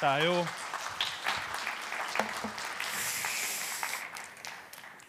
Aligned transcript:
Det 0.00 0.08
er 0.08 0.22
jo 0.24 0.34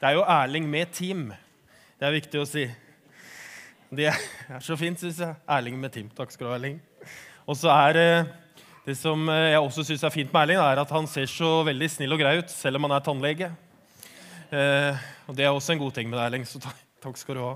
Det 0.01 0.07
er 0.09 0.15
jo 0.17 0.23
Erling 0.25 0.65
med 0.67 0.89
team. 0.91 1.29
Det 1.95 2.07
er 2.07 2.11
viktig 2.11 2.39
å 2.41 2.47
si. 2.49 2.65
Det 3.87 4.09
er 4.09 4.63
så 4.65 4.75
fint, 4.75 4.99
syns 4.99 5.21
jeg. 5.21 5.37
Erling 5.47 5.77
med 5.79 5.93
team. 5.93 6.09
Takk 6.17 6.33
skal 6.33 6.43
du 6.43 6.49
ha, 6.49 6.57
Erling. 6.57 6.75
Og 7.45 7.55
så 7.55 7.71
er 7.71 7.99
eh, 8.01 8.33
det 8.83 8.97
som 8.99 9.23
eh, 9.31 9.53
jeg 9.53 9.61
også 9.61 9.85
syns 9.87 10.03
er 10.09 10.13
fint 10.17 10.33
med 10.33 10.41
Erling, 10.41 10.59
er 10.59 10.81
at 10.83 10.91
han 10.97 11.07
ser 11.07 11.29
så 11.31 11.53
veldig 11.69 11.89
snill 11.93 12.17
og 12.17 12.19
grei 12.25 12.33
ut, 12.41 12.51
selv 12.51 12.81
om 12.81 12.89
han 12.89 12.97
er 12.97 13.05
tannlege. 13.05 13.51
Eh, 14.51 15.07
og 15.29 15.39
det 15.39 15.47
er 15.47 15.53
også 15.53 15.77
en 15.77 15.83
god 15.85 15.95
ting 15.95 16.11
med 16.11 16.17
deg, 16.17 16.25
Erling, 16.25 16.49
så 16.49 16.59
takk 16.59 17.21
skal 17.21 17.39
du 17.39 17.45
ha. 17.45 17.55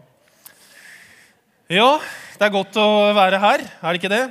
Ja, 1.67 1.91
det 2.37 2.47
er 2.47 2.55
godt 2.55 2.79
å 2.79 2.87
være 3.17 3.43
her, 3.43 3.67
er 3.81 3.91
det 3.91 4.03
ikke 4.03 4.15
det? 4.15 4.23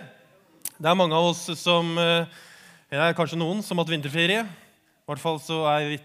Det 0.79 0.89
er 0.89 1.01
mange 1.03 1.21
av 1.21 1.35
oss 1.35 1.45
som 1.61 1.93
Det 2.95 3.01
er 3.03 3.17
kanskje 3.19 3.35
noen 3.41 3.59
som 3.59 3.75
har 3.75 3.89
hatt 3.89 3.91
vinterferie. 3.91 4.43
I 4.47 5.09
hvert 5.11 5.19
fall 5.19 5.41
så 5.43 5.57
er 5.67 5.97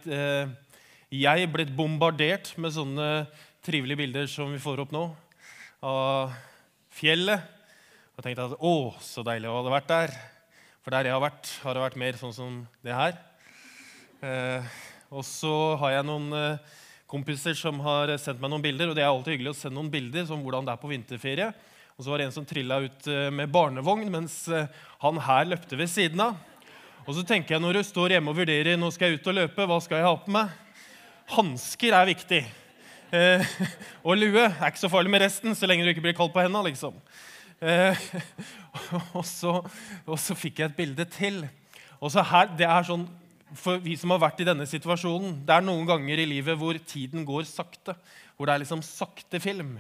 jeg 1.14 1.50
blitt 1.54 1.74
bombardert 1.78 2.50
med 2.58 2.74
sånne 2.74 3.28
trivelige 3.62 4.00
bilder 4.00 4.26
som 4.32 4.50
vi 4.50 4.62
får 4.64 4.82
opp 4.82 4.96
nå, 4.96 5.04
av 5.86 6.34
fjellet. 6.98 7.46
Og 8.18 8.26
tenkte 8.26 8.48
at 8.50 8.66
å, 8.66 8.74
så 9.06 9.22
deilig 9.28 9.52
å 9.52 9.60
ha 9.60 9.76
vært 9.76 9.92
der. 9.92 10.16
For 10.82 10.98
der 10.98 11.12
jeg 11.12 11.18
har 11.20 11.24
vært, 11.28 11.54
har 11.62 11.78
det 11.78 11.86
vært 11.86 12.02
mer 12.08 12.20
sånn 12.24 12.34
som 12.40 12.60
det 12.82 12.98
her. 12.98 13.22
Eh, 14.26 14.82
og 15.14 15.22
så 15.30 15.56
har 15.84 16.00
jeg 16.00 16.10
noen 16.10 16.34
eh, 16.42 16.76
kompiser 17.06 17.54
som 17.62 17.86
har 17.86 18.18
sendt 18.18 18.42
meg 18.42 18.50
noen 18.50 18.66
bilder. 18.66 18.90
Og 18.90 18.98
det 18.98 19.06
er 19.06 19.14
alltid 19.14 19.38
hyggelig 19.38 19.54
å 19.54 19.62
sende 19.62 19.78
noen 19.78 19.94
bilder 19.94 20.26
som 20.26 20.42
hvordan 20.42 20.66
det 20.66 20.74
er 20.74 20.82
på 20.82 20.90
vinterferie. 20.96 21.54
Og 22.00 22.02
så 22.02 22.10
var 22.10 22.18
det 22.18 22.32
en 22.32 22.40
som 22.42 22.50
trilla 22.50 22.82
ut 22.82 23.14
eh, 23.14 23.30
med 23.30 23.54
barnevogn, 23.54 24.10
mens 24.10 24.48
eh, 24.50 24.72
han 25.06 25.28
her 25.30 25.54
løpte 25.54 25.78
ved 25.78 25.94
siden 25.94 26.32
av. 26.32 26.48
Og 27.10 27.16
så 27.18 27.24
tenker 27.26 27.56
jeg 27.56 27.62
når 27.64 27.80
du 27.80 27.88
står 27.88 28.14
hjemme 28.14 28.30
og 28.30 28.38
vurderer 28.38 28.76
nå 28.78 28.92
skal 28.94 29.10
jeg 29.10 29.18
ut 29.18 29.28
og 29.32 29.34
løpe, 29.40 29.66
hva 29.66 29.78
skal 29.82 29.98
jeg 29.98 30.06
ha 30.06 30.18
på 30.22 30.30
meg? 30.30 30.52
Hansker 31.34 31.96
er 31.98 32.06
viktig. 32.06 32.42
Eh, 33.18 33.54
og 34.06 34.20
lue 34.20 34.44
er 34.44 34.68
ikke 34.68 34.82
så 34.84 34.92
farlig 34.94 35.10
med 35.10 35.24
resten, 35.24 35.56
så 35.58 35.66
lenge 35.66 35.88
du 35.88 35.90
ikke 35.90 36.04
blir 36.06 36.14
kald 36.20 36.30
på 36.36 36.44
hendene. 36.44 36.68
Liksom. 36.68 37.00
Eh, 37.66 38.04
og, 39.18 39.26
så, 39.26 39.56
og, 40.06 40.20
så, 40.22 40.38
fikk 40.38 40.62
jeg 40.62 40.70
et 40.70 40.78
bilde 40.78 41.08
til. 41.10 41.42
Og 41.98 42.14
så 42.14 42.22
her, 42.30 42.54
det 42.60 42.70
er 42.70 42.86
sånn, 42.86 43.08
For 43.58 43.82
vi 43.82 43.98
som 43.98 44.14
har 44.14 44.22
vært 44.22 44.44
i 44.44 44.46
denne 44.46 44.68
situasjonen 44.70 45.40
Det 45.42 45.56
er 45.56 45.64
noen 45.66 45.88
ganger 45.90 46.22
i 46.22 46.28
livet 46.30 46.60
hvor 46.62 46.78
tiden 46.86 47.26
går 47.26 47.50
sakte. 47.50 47.98
Hvor 48.38 48.46
det 48.46 48.54
er 48.54 48.68
liksom 48.68 48.86
sakte 48.86 49.42
film. 49.42 49.80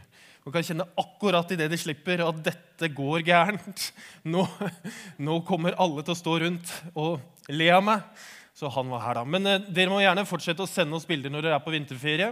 Du 0.49 0.53
kan 0.55 0.65
kjenne 0.65 0.87
akkurat 0.97 1.51
idet 1.53 1.67
de 1.69 1.77
slipper, 1.77 2.23
at 2.25 2.37
dette 2.41 2.87
går 2.97 3.21
gærent. 3.21 3.83
Nå, 4.25 4.47
nå 5.21 5.35
kommer 5.45 5.75
alle 5.77 6.01
til 6.01 6.15
å 6.15 6.17
stå 6.17 6.37
rundt 6.41 6.71
og 6.97 7.51
le 7.53 7.67
av 7.69 7.83
meg. 7.85 8.07
Så 8.57 8.71
han 8.73 8.89
var 8.89 9.03
her, 9.03 9.19
da. 9.19 9.23
Men 9.29 9.45
eh, 9.45 9.67
dere 9.69 9.93
må 9.93 9.99
gjerne 10.01 10.23
fortsette 10.25 10.65
å 10.65 10.69
sende 10.71 10.97
oss 10.97 11.05
bilder 11.05 11.29
når 11.29 11.45
dere 11.45 11.59
er 11.59 11.61
på 11.61 11.73
vinterferie. 11.75 12.31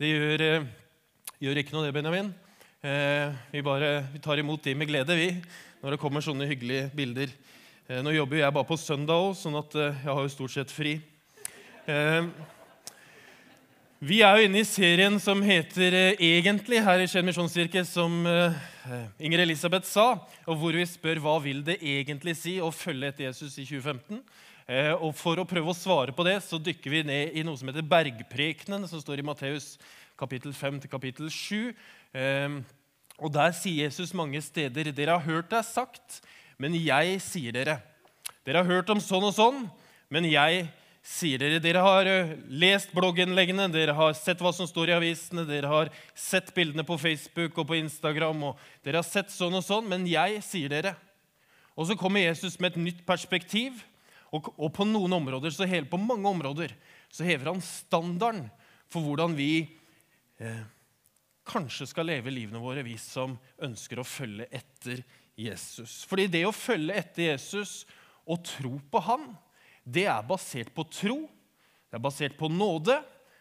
Det 0.00 0.08
gjør, 0.08 0.44
eh, 0.46 0.64
gjør 1.44 1.60
ikke 1.60 1.76
noe, 1.76 1.84
det, 1.84 1.92
Benjamin. 1.98 2.30
Eh, 2.80 3.36
vi, 3.52 3.62
bare, 3.68 3.92
vi 4.14 4.22
tar 4.24 4.40
imot 4.40 4.64
de 4.64 4.74
med 4.80 4.88
glede, 4.88 5.18
vi, 5.20 5.28
når 5.84 5.98
det 5.98 6.00
kommer 6.00 6.24
sånne 6.24 6.48
hyggelige 6.48 6.88
bilder. 6.96 7.36
Eh, 7.90 8.00
nå 8.00 8.16
jobber 8.16 8.40
jeg 8.40 8.56
bare 8.56 8.70
på 8.72 8.80
søndag 8.80 9.20
òg, 9.20 9.36
sånn 9.36 9.60
at 9.60 9.76
eh, 9.76 10.00
jeg 10.00 10.14
har 10.14 10.24
jo 10.24 10.32
stort 10.32 10.56
sett 10.56 10.72
fri. 10.72 10.96
Eh, 11.84 12.24
vi 14.00 14.22
er 14.24 14.36
jo 14.36 14.48
inne 14.48 14.62
i 14.62 14.68
serien 14.68 15.18
som 15.20 15.42
heter 15.44 15.94
Egentlig 16.16 16.80
her 16.80 17.02
i 17.02 17.08
Skien 17.10 17.26
misjonskirke, 17.28 17.82
som 17.84 18.22
Inger 19.20 19.42
Elisabeth 19.44 19.84
sa, 19.88 20.14
og 20.48 20.56
hvor 20.56 20.72
vi 20.72 20.86
spør 20.88 21.20
hva 21.20 21.34
vil 21.44 21.60
det 21.66 21.76
egentlig 21.84 22.32
si 22.38 22.56
å 22.64 22.70
følge 22.72 23.10
etter 23.12 23.26
Jesus 23.28 23.58
i 23.60 23.66
2015. 23.68 24.22
Eh, 24.70 24.92
og 24.94 25.12
For 25.18 25.40
å 25.40 25.46
prøve 25.48 25.72
å 25.72 25.76
svare 25.76 26.14
på 26.14 26.24
det 26.26 26.38
så 26.46 26.60
dykker 26.62 26.94
vi 26.94 27.02
ned 27.06 27.36
i 27.36 27.44
noe 27.46 27.58
som 27.58 27.68
heter 27.70 27.86
bergprekenen, 27.86 28.86
som 28.88 29.02
står 29.02 29.20
i 29.20 29.26
Matteus 29.26 29.74
kapittel 30.20 30.54
5 30.54 30.82
til 30.84 30.92
kapittel 30.92 31.30
7. 31.32 31.72
Ehm, 32.14 32.60
og 33.18 33.32
Der 33.34 33.52
sier 33.56 33.88
Jesus 33.88 34.14
mange 34.16 34.40
steder 34.44 34.92
dere 34.94 35.18
har 35.18 35.26
hørt 35.26 35.50
det 35.50 35.64
sagt, 35.66 36.20
men 36.56 36.76
jeg 36.78 37.20
sier 37.24 37.52
dere. 37.56 37.80
Dere 38.46 38.62
har 38.62 38.70
hørt 38.70 38.90
om 38.92 39.00
sånn 39.02 39.26
og 39.28 39.34
sånn, 39.36 39.64
men 40.08 40.28
jeg 40.30 40.68
sier 41.02 41.40
dere. 41.40 41.60
Dere 41.62 41.82
har 41.84 42.08
eh, 42.08 42.34
lest 42.48 42.92
blogginnleggene, 42.96 43.68
dere 43.72 43.94
har 43.96 44.16
sett 44.18 44.42
hva 44.44 44.52
som 44.54 44.68
står 44.68 44.92
i 44.92 44.96
avisene, 44.98 45.46
dere 45.48 45.70
har 45.70 45.92
sett 46.14 46.52
bildene 46.56 46.84
på 46.86 46.98
Facebook 47.00 47.58
og 47.58 47.70
på 47.70 47.78
Instagram, 47.80 48.50
og 48.50 48.66
dere 48.84 49.00
har 49.00 49.08
sett 49.08 49.32
sånn 49.32 49.56
og 49.58 49.64
sånn, 49.66 49.88
men 49.90 50.08
jeg 50.08 50.42
sier 50.46 50.72
dere. 50.72 50.94
Og 51.76 51.88
så 51.88 51.96
kommer 51.96 52.24
Jesus 52.24 52.58
med 52.60 52.74
et 52.74 52.84
nytt 52.90 53.06
perspektiv. 53.08 53.80
Og, 54.30 54.46
på 54.70 54.84
noen 54.86 55.16
områder, 55.16 55.50
så 55.50 55.66
hele, 55.66 55.88
på 55.90 55.98
mange 55.98 56.28
områder 56.30 56.76
så 57.10 57.24
hever 57.26 57.48
han 57.50 57.62
standarden 57.66 58.44
for 58.86 59.02
hvordan 59.02 59.32
vi 59.34 59.64
eh, 60.38 60.60
kanskje 61.50 61.88
skal 61.90 62.06
leve 62.06 62.30
livene 62.30 62.62
våre, 62.62 62.84
vi 62.86 62.94
som 63.00 63.34
ønsker 63.58 63.98
å 63.98 64.06
følge 64.06 64.46
etter 64.54 65.02
Jesus. 65.34 66.04
Fordi 66.06 66.28
det 66.30 66.44
å 66.46 66.54
følge 66.54 66.94
etter 67.00 67.32
Jesus 67.32 67.80
og 68.22 68.44
tro 68.46 68.76
på 68.92 69.02
han, 69.08 69.32
det 69.84 70.06
er 70.10 70.26
basert 70.26 70.72
på 70.74 70.84
tro, 70.92 71.22
det 71.90 71.98
er 71.98 72.04
basert 72.04 72.36
på 72.38 72.50
nåde, 72.52 73.00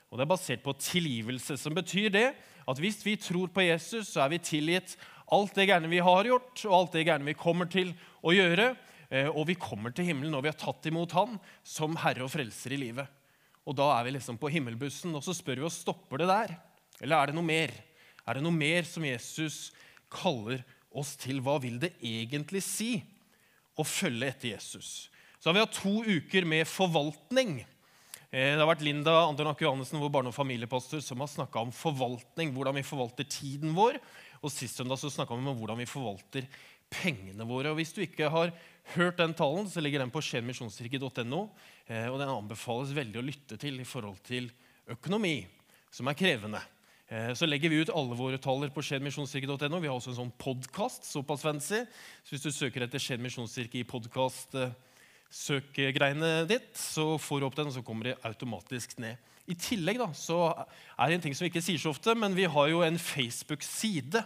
og 0.09 0.17
det 0.17 0.25
er 0.25 0.31
basert 0.31 0.63
på 0.65 0.73
tilgivelse. 0.81 1.57
Som 1.59 1.75
betyr 1.77 2.09
det 2.13 2.27
at 2.69 2.81
hvis 2.81 3.01
vi 3.05 3.17
tror 3.19 3.51
på 3.53 3.65
Jesus, 3.65 4.13
så 4.13 4.23
er 4.23 4.33
vi 4.33 4.41
tilgitt 4.41 4.95
alt 5.29 5.53
det 5.57 5.67
gærne 5.69 5.89
vi 5.91 6.01
har 6.01 6.25
gjort, 6.25 6.63
og 6.65 6.75
alt 6.75 6.95
det 6.97 7.05
gærne 7.05 7.27
vi 7.27 7.37
kommer 7.37 7.69
til 7.69 7.93
å 8.25 8.33
gjøre. 8.33 8.71
Eh, 9.09 9.29
og 9.29 9.47
vi 9.49 9.57
kommer 9.57 9.93
til 9.93 10.09
himmelen 10.09 10.33
når 10.33 10.45
vi 10.45 10.51
har 10.51 10.57
tatt 10.59 10.85
imot 10.89 11.13
Han 11.17 11.37
som 11.65 11.97
Herre 12.01 12.25
og 12.25 12.33
Frelser 12.33 12.73
i 12.73 12.81
livet. 12.81 13.09
Og 13.69 13.77
da 13.77 13.91
er 13.95 14.07
vi 14.07 14.15
liksom 14.15 14.39
på 14.41 14.49
himmelbussen, 14.53 15.13
og 15.17 15.25
så 15.25 15.35
spør 15.37 15.61
vi 15.61 15.69
oss 15.69 15.81
stopper 15.83 16.21
det 16.21 16.29
der. 16.29 16.55
Eller 17.01 17.17
er 17.17 17.29
det 17.29 17.37
noe 17.37 17.45
mer? 17.45 17.73
Er 18.25 18.37
det 18.37 18.45
noe 18.45 18.55
mer 18.55 18.85
som 18.87 19.05
Jesus 19.05 19.69
kaller 20.13 20.63
oss 20.89 21.15
til? 21.21 21.41
Hva 21.45 21.59
vil 21.61 21.77
det 21.81 21.95
egentlig 22.01 22.63
si 22.65 22.95
å 23.77 23.85
følge 23.85 24.29
etter 24.29 24.53
Jesus? 24.55 25.09
Så 25.39 25.49
har 25.49 25.55
vi 25.55 25.61
hatt 25.63 25.77
to 25.77 26.01
uker 26.03 26.43
med 26.43 26.67
forvaltning. 26.67 27.61
Eh, 28.27 28.51
det 28.53 28.59
har 28.59 28.67
vært 28.67 28.83
Linda 28.83 29.13
Anton 29.21 29.47
Johannessen, 29.55 30.01
vår 30.01 30.11
barne- 30.11 30.33
og 30.33 30.35
familiepastor, 30.35 30.99
som 30.99 31.21
har 31.23 31.29
snakka 31.31 31.61
om 31.63 31.71
forvaltning, 31.71 32.51
hvordan 32.51 32.75
vi 32.75 32.83
forvalter 32.83 33.23
tiden 33.23 33.71
vår. 33.73 34.01
Og 34.43 34.51
Sist 34.51 34.75
søndag 34.75 34.99
snakka 34.99 35.37
vi 35.37 35.47
om 35.47 35.55
hvordan 35.55 35.79
vi 35.79 35.87
forvalter 35.87 36.49
pengene 36.91 37.47
våre. 37.47 37.71
Og 37.71 37.77
Hvis 37.79 37.95
du 37.95 38.01
ikke 38.03 38.27
har 38.29 38.51
hørt 38.95 39.15
den 39.17 39.33
talen, 39.33 39.69
så 39.69 39.79
ligger 39.79 39.99
den 39.99 40.11
på 40.11 40.19
skjenmisjonskirke.no. 40.19 41.49
Eh, 41.87 42.09
og 42.11 42.19
den 42.19 42.35
anbefales 42.35 42.91
veldig 42.91 43.21
å 43.21 43.23
lytte 43.23 43.55
til 43.57 43.79
i 43.79 43.87
forhold 43.87 44.19
til 44.27 44.51
økonomi, 44.91 45.47
som 45.89 46.11
er 46.11 46.19
krevende. 46.19 46.59
Eh, 47.07 47.31
så 47.31 47.47
legger 47.47 47.71
vi 47.71 47.79
ut 47.79 47.95
alle 47.95 48.19
våre 48.19 48.37
taler 48.43 48.75
på 48.75 48.83
skjenmisjonskirke.no. 48.83 49.79
Vi 49.79 49.87
har 49.87 49.95
også 49.95 50.11
en 50.11 50.19
sånn 50.19 50.35
podkast, 50.35 51.07
såpass 51.07 51.47
fancy. 51.47 51.85
Så 52.27 52.35
hvis 52.35 52.43
du 52.43 52.51
søker 52.51 52.83
etter 52.83 52.99
Skien 52.99 53.23
misjonskirke 53.23 53.79
i 53.79 53.87
podkast 53.87 54.59
søkegreiene 55.29 56.43
ditt, 56.49 56.71
så 56.77 57.13
får 57.21 57.39
du 57.39 57.47
opp 57.47 57.57
den, 57.59 57.69
og 57.69 57.75
så 57.75 57.83
kommer 57.85 58.11
det 58.11 58.19
automatisk 58.25 58.97
ned. 59.01 59.19
I 59.49 59.55
tillegg 59.57 59.97
da, 60.01 60.09
så 60.13 60.39
er 60.53 61.09
det 61.09 61.17
en 61.17 61.23
ting 61.27 61.37
som 61.37 61.45
vi 61.45 61.51
ikke 61.53 61.65
sier 61.65 61.81
så 61.81 61.93
ofte, 61.93 62.13
men 62.17 62.35
vi 62.37 62.45
har 62.49 62.69
jo 62.69 62.83
en 62.85 62.99
Facebook-side 63.01 64.21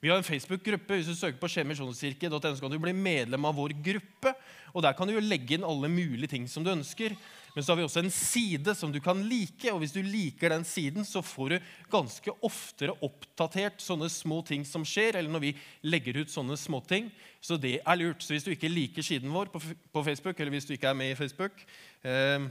vi 0.00 0.10
har 0.10 0.20
en 0.20 0.26
Facebook-gruppe. 0.26 0.94
Hvis 0.94 1.08
du 1.10 1.16
søker 1.18 1.40
på 1.40 1.48
skjemisjonskirke.no, 1.50 2.38
så 2.38 2.62
kan 2.62 2.70
du 2.70 2.78
bli 2.78 2.94
medlem 2.94 3.48
av 3.48 3.56
vår 3.58 3.74
gruppe. 3.82 4.34
og 4.70 4.84
Der 4.84 4.94
kan 4.94 5.08
du 5.08 5.16
jo 5.16 5.24
legge 5.24 5.56
inn 5.56 5.66
alle 5.66 5.90
mulige 5.90 6.30
ting 6.30 6.46
som 6.46 6.62
du 6.62 6.70
ønsker. 6.70 7.16
Men 7.54 7.64
så 7.64 7.72
har 7.72 7.80
vi 7.80 7.86
også 7.88 8.04
en 8.04 8.12
side 8.14 8.74
som 8.78 8.92
du 8.94 9.00
kan 9.02 9.18
like. 9.26 9.72
og 9.72 9.80
Hvis 9.82 9.96
du 9.96 9.98
liker 10.06 10.54
den 10.54 10.62
siden, 10.62 11.02
så 11.04 11.18
får 11.22 11.50
du 11.50 11.56
ganske 11.90 12.34
oftere 12.46 12.94
oppdatert 13.02 13.82
sånne 13.82 14.06
små 14.12 14.38
ting 14.46 14.62
som 14.64 14.86
skjer. 14.86 15.18
eller 15.18 15.34
når 15.34 15.42
vi 15.48 15.56
legger 15.82 16.20
ut 16.22 16.30
sånne 16.30 16.54
småting. 16.56 17.10
Så 17.40 17.58
det 17.58 17.80
er 17.82 17.98
lurt. 17.98 18.22
Så 18.22 18.36
hvis 18.36 18.46
du 18.46 18.52
ikke 18.54 18.70
liker 18.70 19.02
siden 19.02 19.34
vår 19.34 19.50
på, 19.50 20.04
Facebook, 20.04 20.38
eller 20.38 20.54
hvis 20.54 20.68
du 20.68 20.76
ikke 20.76 20.92
er 20.92 20.94
med 20.94 21.10
i 21.10 21.18
Facebook 21.18 21.58
eh, 22.04 22.46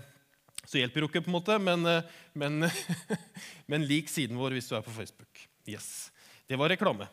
så 0.67 0.81
hjelper 0.81 0.99
jo 0.99 1.07
ikke, 1.07 1.21
på 1.23 1.31
en 1.31 1.37
måte, 1.37 1.55
men, 1.63 1.85
eh, 1.87 2.03
men, 2.35 2.67
men 3.71 3.87
lik 3.87 4.11
siden 4.11 4.35
vår 4.35 4.57
hvis 4.57 4.67
du 4.67 4.75
er 4.75 4.83
på 4.83 4.91
Facebook. 4.91 5.47
Yes. 5.63 6.11
Det 6.47 6.59
var 6.59 6.69
reklame. 6.75 7.07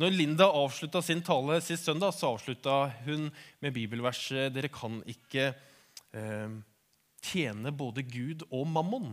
Når 0.00 0.14
Linda 0.16 0.46
avslutta 0.48 1.02
sin 1.04 1.20
tale 1.20 1.58
sist 1.60 1.84
søndag, 1.84 2.14
så 2.16 2.30
avslutta 2.32 2.86
hun 3.04 3.26
med 3.60 3.74
bibelverset 3.76 4.48
'Dere 4.48 4.70
kan 4.72 5.02
ikke 5.04 5.50
eh, 6.16 6.54
tjene 7.20 7.72
både 7.72 8.06
Gud 8.08 8.46
og 8.48 8.64
mammon'. 8.64 9.12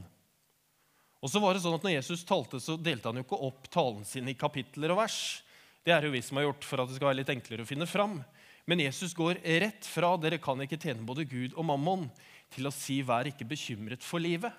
Og 1.19 1.27
så 1.33 1.41
var 1.43 1.53
det 1.53 1.65
sånn 1.65 1.75
at 1.75 1.83
Når 1.83 1.97
Jesus 1.97 2.23
talte, 2.23 2.61
så 2.63 2.77
delte 2.79 3.11
han 3.11 3.19
jo 3.19 3.25
ikke 3.27 3.43
opp 3.49 3.67
talen 3.67 4.05
sin 4.07 4.31
i 4.31 4.37
kapitler 4.37 4.95
og 4.95 5.01
vers. 5.03 5.43
Det 5.83 5.91
er 5.91 6.07
jo 6.07 6.15
vi 6.15 6.23
som 6.23 6.39
har 6.39 6.47
gjort 6.47 6.63
for 6.63 6.79
at 6.79 6.87
det 6.87 6.95
skal 6.95 7.11
være 7.11 7.19
litt 7.19 7.35
enklere 7.35 7.67
å 7.67 7.67
finne 7.67 7.89
fram. 7.89 8.23
Men 8.65 8.79
Jesus 8.79 9.13
går 9.13 9.43
rett 9.43 9.83
fra 9.83 10.15
'dere 10.15 10.39
kan 10.39 10.55
ikke 10.63 10.79
tjene 10.79 11.03
både 11.03 11.27
Gud 11.27 11.51
og 11.57 11.67
mammon' 11.67 12.11
til 12.55 12.63
å 12.63 12.71
si 12.71 13.03
'vær 13.03 13.27
ikke 13.27 13.43
bekymret 13.43 13.99
for 13.99 14.23
livet'. 14.23 14.55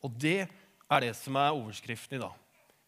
Og 0.00 0.16
det 0.16 0.48
er 0.88 1.00
det 1.00 1.16
som 1.16 1.36
er 1.36 1.52
overskriften 1.52 2.16
i 2.16 2.24
dag. 2.24 2.32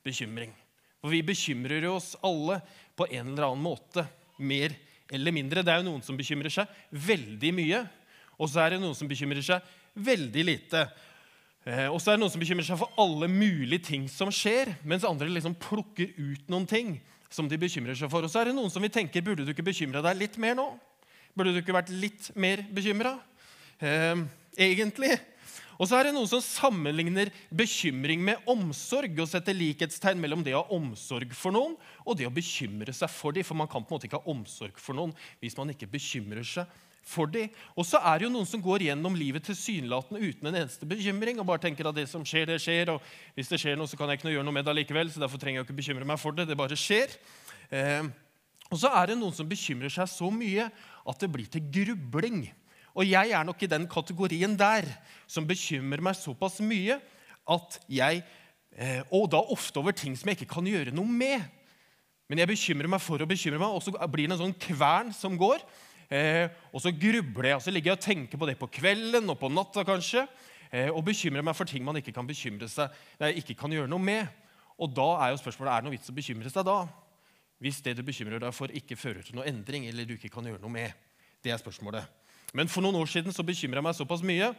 Bekymring. 0.03 0.57
For 1.03 1.13
vi 1.13 1.23
bekymrer 1.27 1.85
oss 1.91 2.15
alle 2.25 2.61
på 2.97 3.09
en 3.11 3.33
eller 3.33 3.51
annen 3.51 3.65
måte, 3.65 4.07
mer 4.39 4.75
eller 5.13 5.35
mindre. 5.35 5.65
Det 5.65 5.73
er 5.73 5.83
jo 5.83 5.91
noen 5.91 6.05
som 6.05 6.19
bekymrer 6.19 6.53
seg 6.53 6.71
veldig 6.91 7.53
mye, 7.57 7.83
og 8.37 8.51
så 8.53 8.65
er 8.65 8.75
det 8.75 8.81
noen 8.83 8.97
som 8.97 9.09
bekymrer 9.09 9.45
seg 9.45 9.75
veldig 9.97 10.45
lite. 10.45 10.87
Eh, 11.67 11.87
og 11.91 11.99
så 12.01 12.13
er 12.13 12.17
det 12.17 12.23
noen 12.23 12.33
som 12.33 12.43
bekymrer 12.43 12.67
seg 12.67 12.79
for 12.81 12.93
alle 13.01 13.29
mulige 13.31 13.87
ting 13.89 14.09
som 14.13 14.33
skjer, 14.35 14.75
mens 14.87 15.07
andre 15.09 15.31
liksom 15.33 15.57
plukker 15.59 16.13
ut 16.19 16.51
noen 16.53 16.67
ting 16.69 16.97
som 17.33 17.49
de 17.51 17.59
bekymrer 17.61 17.97
seg 17.99 18.11
for. 18.13 18.25
Og 18.25 18.33
så 18.33 18.43
er 18.43 18.51
det 18.51 18.57
noen 18.59 18.73
som 18.73 18.85
vi 18.85 18.93
tenker 18.93 19.25
burde 19.25 19.47
du 19.47 19.53
ikke 19.55 19.67
bekymre 19.67 20.05
deg 20.05 20.21
litt 20.21 20.37
mer 20.43 20.57
nå? 20.59 20.69
Burde 21.37 21.53
du 21.53 21.61
ikke 21.61 21.75
vært 21.77 21.91
litt 21.93 22.31
mer 22.39 22.63
bekymra? 22.73 23.17
Eh, 23.81 24.23
egentlig. 24.69 25.17
Og 25.77 25.89
så 25.89 25.99
er 25.99 26.09
det 26.09 26.15
noen 26.17 26.29
som 26.31 26.43
sammenligner 26.45 27.31
bekymring 27.55 28.23
med 28.25 28.49
omsorg 28.49 29.21
og 29.21 29.29
setter 29.31 29.57
likhetstegn 29.57 30.21
mellom 30.21 30.45
det 30.47 30.57
å 30.57 30.63
ha 30.65 30.77
omsorg 30.77 31.35
for 31.37 31.55
noen 31.55 31.77
og 32.05 32.17
det 32.19 32.29
å 32.29 32.35
bekymre 32.35 32.95
seg 32.97 33.13
for 33.13 33.37
dem. 33.37 33.47
For 33.47 33.59
man 33.59 33.71
kan 33.71 33.85
på 33.85 33.93
en 33.93 33.99
måte 33.99 34.09
ikke 34.09 34.23
ha 34.23 34.33
omsorg 34.33 34.81
for 34.81 34.97
noen 34.99 35.15
hvis 35.43 35.57
man 35.59 35.73
ikke 35.75 35.91
bekymrer 35.93 36.47
seg 36.47 36.71
for 37.07 37.31
dem. 37.31 37.53
Og 37.79 37.87
så 37.87 38.01
er 38.03 38.19
det 38.19 38.27
jo 38.27 38.33
noen 38.35 38.49
som 38.49 38.63
går 38.63 38.89
gjennom 38.89 39.15
livet 39.19 39.47
tilsynelatende 39.47 40.23
uten 40.27 40.51
en 40.51 40.61
eneste 40.63 40.89
bekymring 40.89 41.39
og 41.39 41.47
bare 41.49 41.63
tenker 41.63 41.87
at 41.87 41.97
det 41.97 42.09
som 42.11 42.25
skjer, 42.27 42.49
det 42.51 42.59
skjer, 42.63 42.97
og 42.97 43.37
hvis 43.37 43.53
det 43.53 43.61
skjer 43.63 43.79
noe, 43.79 43.87
så 43.91 43.99
kan 43.99 44.11
jeg 44.11 44.21
ikke 44.21 44.35
gjøre 44.35 44.47
noe 44.47 44.57
med 44.57 44.67
det 44.67 44.75
likevel, 44.81 45.13
så 45.13 45.23
derfor 45.23 45.41
trenger 45.43 45.63
jeg 45.63 45.69
ikke 45.69 45.81
bekymre 45.83 46.09
meg 46.09 46.19
for 46.21 46.35
det. 46.35 46.49
Det 46.51 46.59
bare 46.59 46.79
skjer. 46.81 47.15
Eh, 47.71 48.09
og 48.67 48.81
så 48.83 48.91
er 48.99 49.13
det 49.13 49.21
noen 49.21 49.35
som 49.35 49.47
bekymrer 49.49 49.93
seg 49.93 50.11
så 50.11 50.31
mye 50.35 50.67
at 51.07 51.23
det 51.23 51.31
blir 51.31 51.47
til 51.51 51.69
grubling. 51.71 52.49
Og 52.97 53.05
jeg 53.05 53.33
er 53.37 53.45
nok 53.45 53.61
i 53.63 53.69
den 53.69 53.85
kategorien 53.91 54.57
der 54.57 54.89
som 55.29 55.47
bekymrer 55.49 56.01
meg 56.05 56.17
såpass 56.17 56.63
mye 56.65 56.97
at 57.47 57.77
jeg 57.93 58.23
eh, 58.73 59.03
Og 59.13 59.29
da 59.31 59.39
ofte 59.53 59.79
over 59.79 59.95
ting 59.95 60.17
som 60.17 60.31
jeg 60.31 60.41
ikke 60.41 60.55
kan 60.57 60.67
gjøre 60.67 60.95
noe 60.95 61.07
med. 61.07 61.45
Men 62.27 62.43
jeg 62.43 62.51
bekymrer 62.51 62.91
meg 62.91 63.03
for 63.05 63.23
å 63.23 63.29
bekymre 63.29 63.61
meg, 63.61 63.71
og 63.71 63.85
så 63.85 63.95
blir 64.11 64.27
det 64.27 64.35
en 64.35 64.43
sånn 64.47 64.57
kvern 64.67 65.13
som 65.15 65.37
går. 65.39 65.63
Eh, 66.11 66.49
og 66.73 66.83
så 66.83 66.91
grubler 66.91 67.53
jeg, 67.53 67.59
og 67.61 67.63
så 67.63 67.75
ligger 67.75 67.93
jeg 67.93 68.01
og 68.01 68.05
tenker 68.05 68.41
på 68.41 68.49
det 68.49 68.57
på 68.59 68.71
kvelden 68.79 69.31
og 69.31 69.39
på 69.39 69.51
natta 69.53 69.85
kanskje. 69.87 70.27
Eh, 70.73 70.91
og 70.91 71.05
bekymrer 71.07 71.47
meg 71.47 71.55
for 71.55 71.69
ting 71.69 71.85
man 71.87 72.01
ikke 72.01 72.15
kan 72.17 72.27
seg, 72.35 72.91
ikke 73.39 73.55
kan 73.55 73.73
gjøre 73.73 73.91
noe 73.91 74.03
med. 74.03 74.27
Og 74.77 74.91
da 74.93 75.07
er 75.25 75.33
jo 75.33 75.41
spørsmålet 75.41 75.73
er 75.73 75.81
det 75.81 75.87
noe 75.87 75.97
vits 75.97 76.11
å 76.11 76.17
bekymre 76.17 76.51
seg 76.51 76.67
da. 76.67 76.81
Hvis 77.63 77.81
det 77.81 77.97
du 77.97 78.03
bekymrer 78.05 78.43
deg 78.43 78.53
for, 78.53 78.69
ikke 78.69 78.99
fører 78.99 79.23
til 79.25 79.39
noe 79.39 79.47
endring, 79.49 79.87
eller 79.89 80.05
du 80.05 80.17
ikke 80.19 80.33
kan 80.33 80.45
gjøre 80.45 80.61
noe 80.61 80.75
med. 80.75 80.93
Det 81.41 81.55
er 81.55 81.63
spørsmålet. 81.63 82.26
Men 82.57 82.71
for 82.73 82.85
noen 82.85 82.97
år 82.97 83.11
siden 83.13 83.35
så 83.37 83.45
bekymra 83.45 83.83
jeg 83.83 83.85
meg 83.85 83.97
såpass 83.99 84.25
mye 84.25 84.55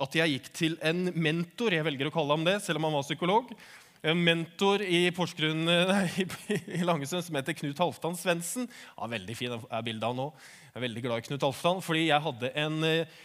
at 0.00 0.16
jeg 0.16 0.36
gikk 0.36 0.50
til 0.56 0.76
en 0.86 1.08
mentor. 1.18 1.74
Jeg 1.74 1.84
velger 1.84 2.08
å 2.08 2.14
kalle 2.14 2.36
ham 2.36 2.44
det, 2.46 2.60
selv 2.64 2.80
om 2.80 2.86
han 2.88 2.94
var 2.96 3.06
psykolog. 3.08 3.50
En 4.00 4.20
mentor 4.24 4.80
i 4.80 5.02
Porsgrunn 5.12 5.66
nei, 5.90 6.26
i 6.78 6.80
Langesund 6.86 7.26
som 7.26 7.36
heter 7.36 7.56
Knut 7.58 7.82
Halvdan 7.82 8.16
Svendsen. 8.16 8.68
Ja, 8.94 9.08
veldig 9.10 9.36
fin 9.36 9.56
er 9.58 9.84
bildet 9.84 10.06
av 10.08 10.14
nå. 10.16 10.30
Jeg 10.70 10.78
er 10.78 10.86
veldig 10.86 11.02
glad 11.04 11.20
i 11.20 11.26
Knut 11.26 11.48
Halvdan, 11.48 11.82
fordi 11.84 12.06
jeg 12.06 12.26
hadde 12.28 12.52
en, 12.62 12.78
eh, 12.86 13.18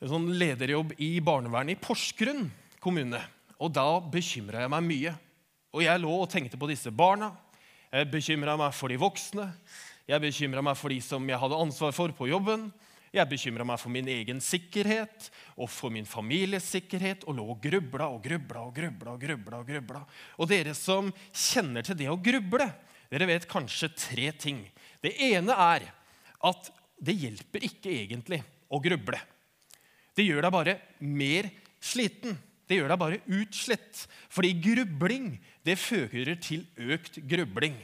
en 0.00 0.12
sånn 0.14 0.30
lederjobb 0.40 0.94
i 1.02 1.10
barnevernet 1.24 1.76
i 1.76 1.82
Porsgrunn 1.82 2.46
kommune. 2.80 3.20
Og 3.60 3.74
da 3.74 3.88
bekymra 4.00 4.62
jeg 4.64 4.72
meg 4.72 4.88
mye. 4.88 5.16
Og 5.76 5.84
jeg 5.84 6.00
lå 6.00 6.14
og 6.22 6.30
tenkte 6.32 6.60
på 6.60 6.70
disse 6.70 6.92
barna. 6.94 7.34
Jeg 7.90 8.08
bekymra 8.14 8.56
meg 8.60 8.72
for 8.76 8.92
de 8.92 8.96
voksne. 9.00 9.50
Jeg 10.08 10.22
bekymra 10.22 10.62
meg 10.64 10.78
for 10.78 10.92
de 10.92 11.02
som 11.04 11.28
jeg 11.28 11.40
hadde 11.42 11.60
ansvar 11.60 11.92
for 11.96 12.14
på 12.16 12.30
jobben. 12.30 12.70
Jeg 13.16 13.30
bekymra 13.30 13.64
meg 13.64 13.80
for 13.80 13.88
min 13.92 14.08
egen 14.12 14.42
sikkerhet 14.44 15.30
og 15.56 15.70
for 15.72 15.92
min 15.92 16.04
families 16.08 16.66
sikkerhet 16.74 17.22
og 17.24 17.38
lå 17.38 17.46
og 17.54 17.62
grubla 17.64 18.10
og 18.12 18.18
grubla 18.26 18.64
og 18.66 18.74
grubla. 18.76 19.14
Og 19.14 19.22
grubla 19.22 19.60
og 19.62 19.70
grubla. 19.70 20.02
Og 20.36 20.50
dere 20.50 20.74
som 20.76 21.08
kjenner 21.32 21.86
til 21.86 21.96
det 21.96 22.10
å 22.12 22.18
gruble, 22.20 22.66
dere 23.08 23.30
vet 23.30 23.48
kanskje 23.48 23.88
tre 23.96 24.28
ting. 24.36 24.60
Det 25.00 25.14
ene 25.30 25.56
er 25.56 25.88
at 26.44 26.70
det 27.00 27.16
hjelper 27.16 27.64
ikke 27.64 27.94
egentlig 27.94 28.42
å 28.68 28.82
gruble. 28.84 29.22
Det 30.16 30.24
gjør 30.26 30.44
deg 30.44 30.52
bare 30.52 30.76
mer 31.00 31.48
sliten. 31.80 32.36
Det 32.68 32.76
gjør 32.76 32.92
deg 32.92 33.00
bare 33.00 33.24
utslett. 33.38 34.04
Fordi 34.28 34.52
grubling 34.60 35.36
det 35.64 35.78
fører 35.80 36.36
til 36.42 36.66
økt 36.76 37.22
grubling. 37.24 37.76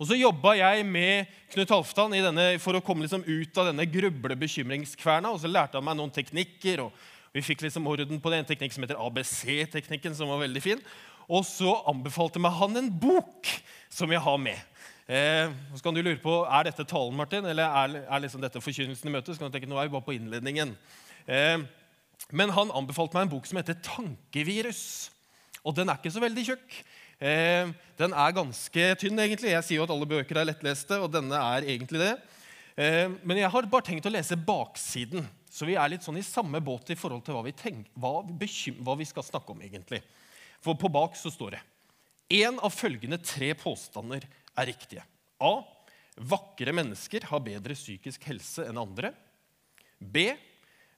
Og 0.00 0.08
så 0.08 0.16
jobba 0.16 0.54
jeg 0.56 0.84
med 0.88 1.28
Knut 1.52 1.72
Halvdan 1.74 2.38
for 2.62 2.72
å 2.72 2.80
komme 2.80 3.04
liksom 3.04 3.20
ut 3.26 3.58
av 3.60 3.66
denne 3.68 3.84
grublebekymringskverna. 3.84 5.28
Og 5.28 5.42
så 5.42 5.50
lærte 5.50 5.76
han 5.76 5.84
meg 5.84 5.98
noen 5.98 6.12
teknikker, 6.14 6.86
og 6.86 7.34
vi 7.36 7.42
fikk 7.44 7.66
liksom 7.66 7.84
orden 7.90 8.22
på 8.22 8.32
det. 8.32 8.38
En 8.40 8.48
teknikk 8.48 8.72
som 8.72 8.86
heter 8.86 8.96
ABC-teknikken, 8.96 10.16
som 10.16 10.32
var 10.32 10.40
veldig 10.40 10.62
fin. 10.64 10.80
Og 11.28 11.44
så 11.44 11.74
anbefalte 11.92 12.40
meg 12.40 12.56
han 12.56 12.80
en 12.80 12.88
bok 13.02 13.50
som 13.92 14.08
jeg 14.10 14.24
har 14.24 14.40
med. 14.40 14.56
Eh, 15.04 15.52
så 15.76 15.84
kan 15.84 15.92
du 15.92 16.00
lure 16.00 16.16
på, 16.22 16.32
Er 16.48 16.70
dette 16.70 16.88
talen, 16.88 17.16
Martin, 17.18 17.44
eller 17.44 17.68
er, 17.68 18.00
er 18.08 18.24
liksom 18.24 18.40
dette 18.40 18.62
forkynnelsen 18.64 19.10
i 19.10 19.12
møtet? 19.12 19.34
Så 19.34 19.42
kan 19.42 19.52
du 19.52 19.58
tenke, 19.58 19.68
nå 19.68 19.76
er 19.76 19.90
vi 19.90 19.96
bare 19.98 20.06
på 20.08 20.16
innledningen. 20.16 20.72
Eh, 21.28 21.60
men 22.32 22.56
han 22.56 22.72
anbefalte 22.72 23.18
meg 23.18 23.28
en 23.28 23.34
bok 23.36 23.46
som 23.46 23.60
heter 23.60 23.76
'Tankevirus'. 23.84 25.10
Og 25.60 25.76
den 25.76 25.92
er 25.92 26.00
ikke 26.00 26.14
så 26.14 26.24
veldig 26.24 26.46
tjukk. 26.46 26.80
Eh, 27.20 27.68
den 28.00 28.14
er 28.16 28.36
ganske 28.36 28.84
tynn, 29.00 29.18
egentlig. 29.20 29.52
Jeg 29.52 29.66
sier 29.66 29.80
jo 29.80 29.84
at 29.84 29.92
alle 29.92 30.08
bøker 30.08 30.40
er 30.40 30.48
lettleste, 30.48 30.96
og 31.04 31.12
denne 31.12 31.36
er 31.36 31.68
egentlig 31.68 32.00
det. 32.00 32.14
Eh, 32.80 33.12
men 33.20 33.42
jeg 33.42 33.50
har 33.52 33.68
bare 33.68 33.86
tenkt 33.90 34.08
å 34.08 34.12
lese 34.12 34.38
baksiden, 34.40 35.26
så 35.50 35.68
vi 35.68 35.76
er 35.76 35.92
litt 35.92 36.06
sånn 36.06 36.20
i 36.20 36.24
samme 36.24 36.62
båt 36.64 36.94
i 36.94 36.98
forhold 36.98 37.26
til 37.26 37.36
hva 37.36 37.44
vi, 37.44 37.52
tenker, 37.52 37.90
hva 37.98 38.22
hva 38.24 38.96
vi 38.96 39.08
skal 39.08 39.26
snakke 39.26 39.52
om. 39.52 39.60
egentlig. 39.60 40.00
For 40.64 40.78
på 40.78 40.88
bak 40.92 41.16
så 41.16 41.32
står 41.32 41.56
det 41.56 41.62
Én 42.30 42.60
av 42.62 42.70
følgende 42.70 43.18
tre 43.18 43.50
påstander 43.58 44.22
er 44.22 44.68
riktige. 44.70 45.02
A. 45.42 45.64
Vakre 46.14 46.72
mennesker 46.72 47.26
har 47.26 47.42
bedre 47.42 47.74
psykisk 47.74 48.22
helse 48.28 48.68
enn 48.68 48.78
andre. 48.78 49.10
B. 49.98 50.30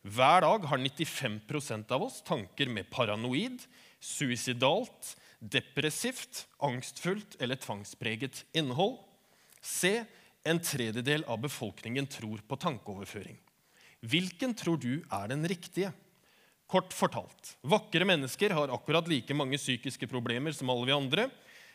Hver 0.02 0.42
dag 0.44 0.66
har 0.68 0.82
95% 0.82 1.94
av 1.94 2.04
oss 2.04 2.20
tanker 2.26 2.68
med 2.68 2.90
paranoid, 2.90 3.64
suicidalt 4.02 5.14
depressivt, 5.38 6.46
angstfullt 6.58 7.36
eller 7.42 7.58
tvangspreget 7.58 8.44
innhold. 8.52 8.98
C. 9.62 10.04
En 10.44 10.58
tredjedel 10.62 11.24
av 11.30 11.38
befolkningen 11.40 12.06
tror 12.06 12.42
på 12.48 12.58
tankeoverføring. 12.58 13.38
Hvilken 14.02 14.54
tror 14.58 14.78
du 14.82 15.04
er 15.06 15.28
den 15.30 15.46
riktige? 15.46 15.92
Kort 16.66 16.94
fortalt 16.96 17.52
vakre 17.62 18.06
mennesker 18.08 18.54
har 18.56 18.72
akkurat 18.74 19.08
like 19.10 19.34
mange 19.36 19.58
psykiske 19.60 20.08
problemer 20.10 20.54
som 20.56 20.70
alle 20.72 20.88
vi 20.88 20.96
andre. 20.96 21.28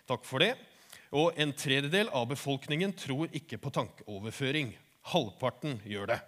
Takk 0.09 0.25
for 0.27 0.43
det. 0.43 0.55
Og 1.15 1.37
en 1.39 1.53
tredjedel 1.55 2.09
av 2.15 2.27
befolkningen 2.31 2.91
tror 2.97 3.31
ikke 3.35 3.59
på 3.61 3.71
tankeoverføring. 3.71 4.73
Halvparten 5.13 5.77
gjør 5.87 6.11
det. 6.11 6.19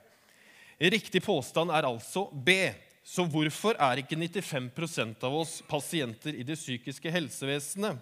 Riktig 0.93 1.23
påstand 1.25 1.73
er 1.75 1.87
altså 1.87 2.29
B. 2.31 2.71
Så 3.09 3.25
hvorfor 3.25 3.77
er 3.81 4.03
ikke 4.03 4.17
95% 4.19 5.23
av 5.25 5.33
oss 5.39 5.59
pasienter 5.65 6.35
i 6.37 6.45
det 6.45 6.59
psykiske 6.59 7.09
helsevesenet? 7.09 7.97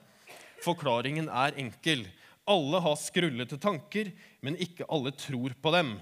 Forklaringen 0.66 1.30
er 1.32 1.56
enkel. 1.62 2.04
Alle 2.48 2.82
har 2.84 3.00
skrullete 3.00 3.60
tanker, 3.62 4.12
men 4.44 4.60
ikke 4.60 4.88
alle 4.92 5.14
tror 5.16 5.56
på 5.64 5.72
dem. 5.78 5.94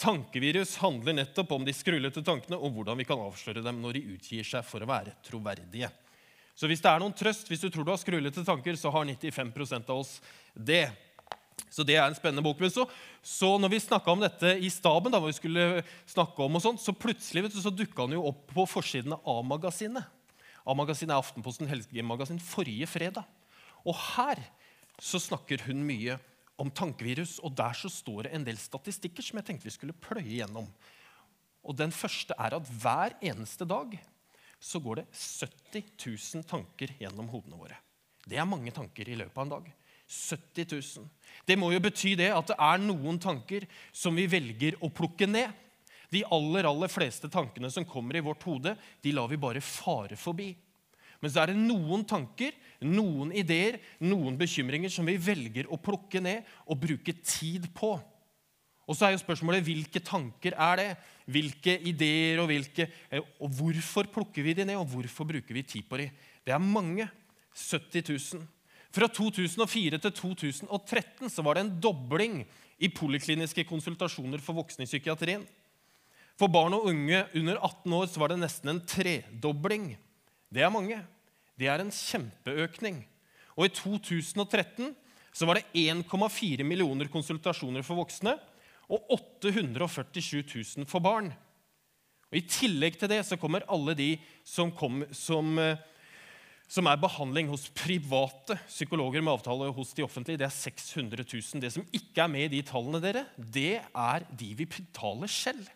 Tankevirus 0.00 0.76
handler 0.82 1.16
nettopp 1.16 1.54
om 1.56 1.64
de 1.64 1.72
skrullete 1.72 2.20
tankene 2.26 2.58
og 2.58 2.74
hvordan 2.74 3.00
vi 3.00 3.06
kan 3.08 3.22
avsløre 3.22 3.62
dem 3.64 3.80
når 3.80 3.96
de 3.96 4.06
utgir 4.18 4.44
seg 4.44 4.66
for 4.66 4.84
å 4.84 4.90
være 4.90 5.14
troverdige. 5.24 5.88
Så 6.54 6.68
hvis 6.68 6.82
det 6.84 6.90
er 6.90 7.00
noen 7.00 7.16
trøst, 7.16 7.48
hvis 7.48 7.64
du 7.64 7.70
tror 7.72 7.86
du 7.86 7.94
har 7.94 8.02
skrullete 8.02 8.44
tanker, 8.46 8.76
så 8.76 8.92
har 8.92 9.08
95% 9.08 9.88
av 9.88 10.04
oss 10.04 10.18
det. 10.52 10.86
Så 11.74 11.84
det 11.86 11.96
er 11.98 12.06
en 12.06 12.16
spennende 12.16 12.44
bok. 12.44 12.60
Men 12.62 12.72
så, 12.72 12.86
så 13.22 13.54
når 13.58 13.72
vi 13.72 13.80
snakka 13.82 14.12
om 14.12 14.22
dette 14.22 14.54
i 14.62 14.70
staben, 14.70 15.12
da, 15.14 15.20
hvor 15.22 15.32
vi 15.32 15.38
skulle 15.38 15.84
snakke 16.10 16.44
om, 16.44 16.58
og 16.58 16.62
sånt, 16.62 16.82
så 16.82 16.94
plutselig 16.94 17.46
vet 17.46 17.56
du, 17.56 17.62
så 17.62 17.72
dukka 17.74 18.06
han 18.06 18.14
jo 18.16 18.26
opp 18.30 18.44
på 18.54 18.66
forsiden 18.70 19.16
av 19.16 19.26
A-magasinet. 19.34 20.06
A-magasinet 20.64 21.12
er 21.12 21.20
Aftenposten 21.20 21.68
helgemagasin 21.68 22.40
forrige 22.42 22.88
fredag. 22.88 23.26
Og 23.84 23.96
her 24.14 24.40
så 25.02 25.20
snakker 25.20 25.66
hun 25.66 25.82
mye 25.84 26.16
om 26.60 26.70
tankevirus, 26.70 27.40
og 27.42 27.54
der 27.58 27.74
så 27.76 27.90
står 27.90 28.26
det 28.28 28.34
en 28.36 28.46
del 28.46 28.58
statistikker 28.60 29.26
som 29.26 29.40
jeg 29.40 29.48
tenkte 29.48 29.68
vi 29.68 29.74
skulle 29.74 29.96
pløye 29.98 30.38
gjennom. 30.38 30.68
Og 31.64 31.76
Den 31.76 31.92
første 31.94 32.36
er 32.38 32.56
at 32.56 32.68
hver 32.68 33.16
eneste 33.24 33.66
dag 33.66 33.96
så 34.62 34.80
går 34.80 35.02
det 35.02 35.06
70 35.12 35.90
000 36.00 36.46
tanker 36.48 36.94
gjennom 37.00 37.28
hodene 37.32 37.58
våre. 37.58 37.76
Det 38.24 38.38
er 38.40 38.48
mange 38.48 38.72
tanker 38.72 39.08
i 39.10 39.16
løpet 39.18 39.36
av 39.36 39.44
en 39.44 39.56
dag. 39.58 39.66
70 40.06 40.66
000. 40.72 41.08
Det 41.46 41.56
må 41.58 41.70
jo 41.72 41.82
bety 41.82 42.14
det 42.18 42.30
at 42.34 42.52
det 42.52 42.58
er 42.60 42.82
noen 42.82 43.18
tanker 43.20 43.66
som 43.92 44.16
vi 44.16 44.26
velger 44.30 44.76
å 44.84 44.92
plukke 44.92 45.28
ned. 45.28 45.50
De 46.12 46.22
aller, 46.32 46.68
aller 46.68 46.92
fleste 46.92 47.30
tankene 47.32 47.70
som 47.72 47.86
kommer 47.88 48.16
i 48.18 48.22
vårt 48.22 48.44
hode, 48.46 48.76
de 49.02 49.14
lar 49.16 49.30
vi 49.30 49.40
bare 49.40 49.64
fare 49.64 50.18
forbi. 50.20 50.52
Men 51.22 51.32
så 51.32 51.40
er 51.40 51.52
det 51.52 51.60
noen 51.62 52.04
tanker, 52.06 52.52
noen 52.84 53.32
ideer, 53.34 53.78
noen 54.04 54.36
bekymringer 54.38 54.92
som 54.92 55.08
vi 55.08 55.16
velger 55.16 55.70
å 55.72 55.80
plukke 55.80 56.20
ned 56.22 56.44
og 56.68 56.82
bruke 56.82 57.16
tid 57.24 57.70
på. 57.74 57.96
Og 58.84 58.96
så 58.96 59.06
er 59.06 59.14
jo 59.14 59.22
spørsmålet 59.22 59.64
hvilke 59.64 60.02
tanker 60.04 60.56
er 60.60 60.80
det? 60.80 60.88
Hvilke 61.32 61.78
ideer 61.88 62.42
og 62.42 62.50
hvilke 62.50 62.84
eh, 63.08 63.22
Og 63.40 63.48
hvorfor 63.56 64.10
plukker 64.12 64.44
vi 64.44 64.52
de 64.52 64.66
ned, 64.68 64.76
og 64.76 64.90
hvorfor 64.92 65.24
bruker 65.24 65.56
vi 65.56 65.62
tid 65.64 65.88
på 65.88 66.02
de? 66.02 66.10
Det 66.44 66.52
er 66.52 66.60
mange. 66.60 67.08
70 67.54 68.04
000. 68.10 68.44
Fra 68.94 69.08
2004 69.10 69.98
til 69.98 70.12
2013 70.14 71.32
så 71.32 71.42
var 71.42 71.56
det 71.56 71.64
en 71.64 71.74
dobling 71.82 72.42
i 72.78 72.90
polikliniske 72.94 73.64
konsultasjoner 73.66 74.42
for 74.42 74.54
voksne 74.60 74.86
i 74.86 74.90
psykiatrien. 74.90 75.42
For 76.38 76.50
barn 76.50 76.74
og 76.76 76.86
unge 76.90 77.24
under 77.34 77.58
18 77.58 77.96
år 77.98 78.06
så 78.10 78.22
var 78.22 78.30
det 78.30 78.40
nesten 78.42 78.70
en 78.70 78.82
tredobling. 78.86 79.88
Det 80.50 80.62
er 80.62 80.70
mange. 80.70 81.00
Det 81.58 81.70
er 81.70 81.82
en 81.82 81.90
kjempeøkning. 81.94 83.02
Og 83.58 83.66
i 83.66 83.74
2013 83.74 84.94
så 85.34 85.46
var 85.46 85.58
det 85.58 85.66
1,4 85.74 86.66
millioner 86.66 87.10
konsultasjoner 87.10 87.82
for 87.86 87.98
voksne 87.98 88.36
og 88.90 89.10
847 89.16 90.42
000 90.42 90.86
for 90.90 91.02
barn. 91.02 91.32
Og 92.30 92.38
I 92.38 92.46
tillegg 92.46 92.98
til 92.98 93.10
det 93.10 93.24
så 93.26 93.38
kommer 93.38 93.66
alle 93.70 93.94
de 93.98 94.12
som, 94.46 94.70
kom, 94.74 95.02
som, 95.14 95.54
eh, 95.58 95.78
som 96.74 96.88
er 96.90 96.98
behandling 96.98 97.50
hos 97.52 97.68
private 97.76 98.56
psykologer 98.66 99.22
med 99.22 99.36
avtale 99.36 99.68
hos 99.76 99.92
de 99.94 100.02
offentlige. 100.02 100.40
Det 100.40 100.48
er 100.48 100.54
600 100.54 101.22
000. 101.22 101.62
Det 101.62 101.70
som 101.70 101.84
ikke 101.94 102.24
er 102.24 102.32
med 102.32 102.48
i 102.48 102.56
de 102.56 102.62
tallene, 102.66 103.00
dere, 103.02 103.26
det 103.38 103.78
er 103.78 104.26
de 104.34 104.50
vi 104.58 104.66
betaler 104.66 105.30
selv. 105.30 105.68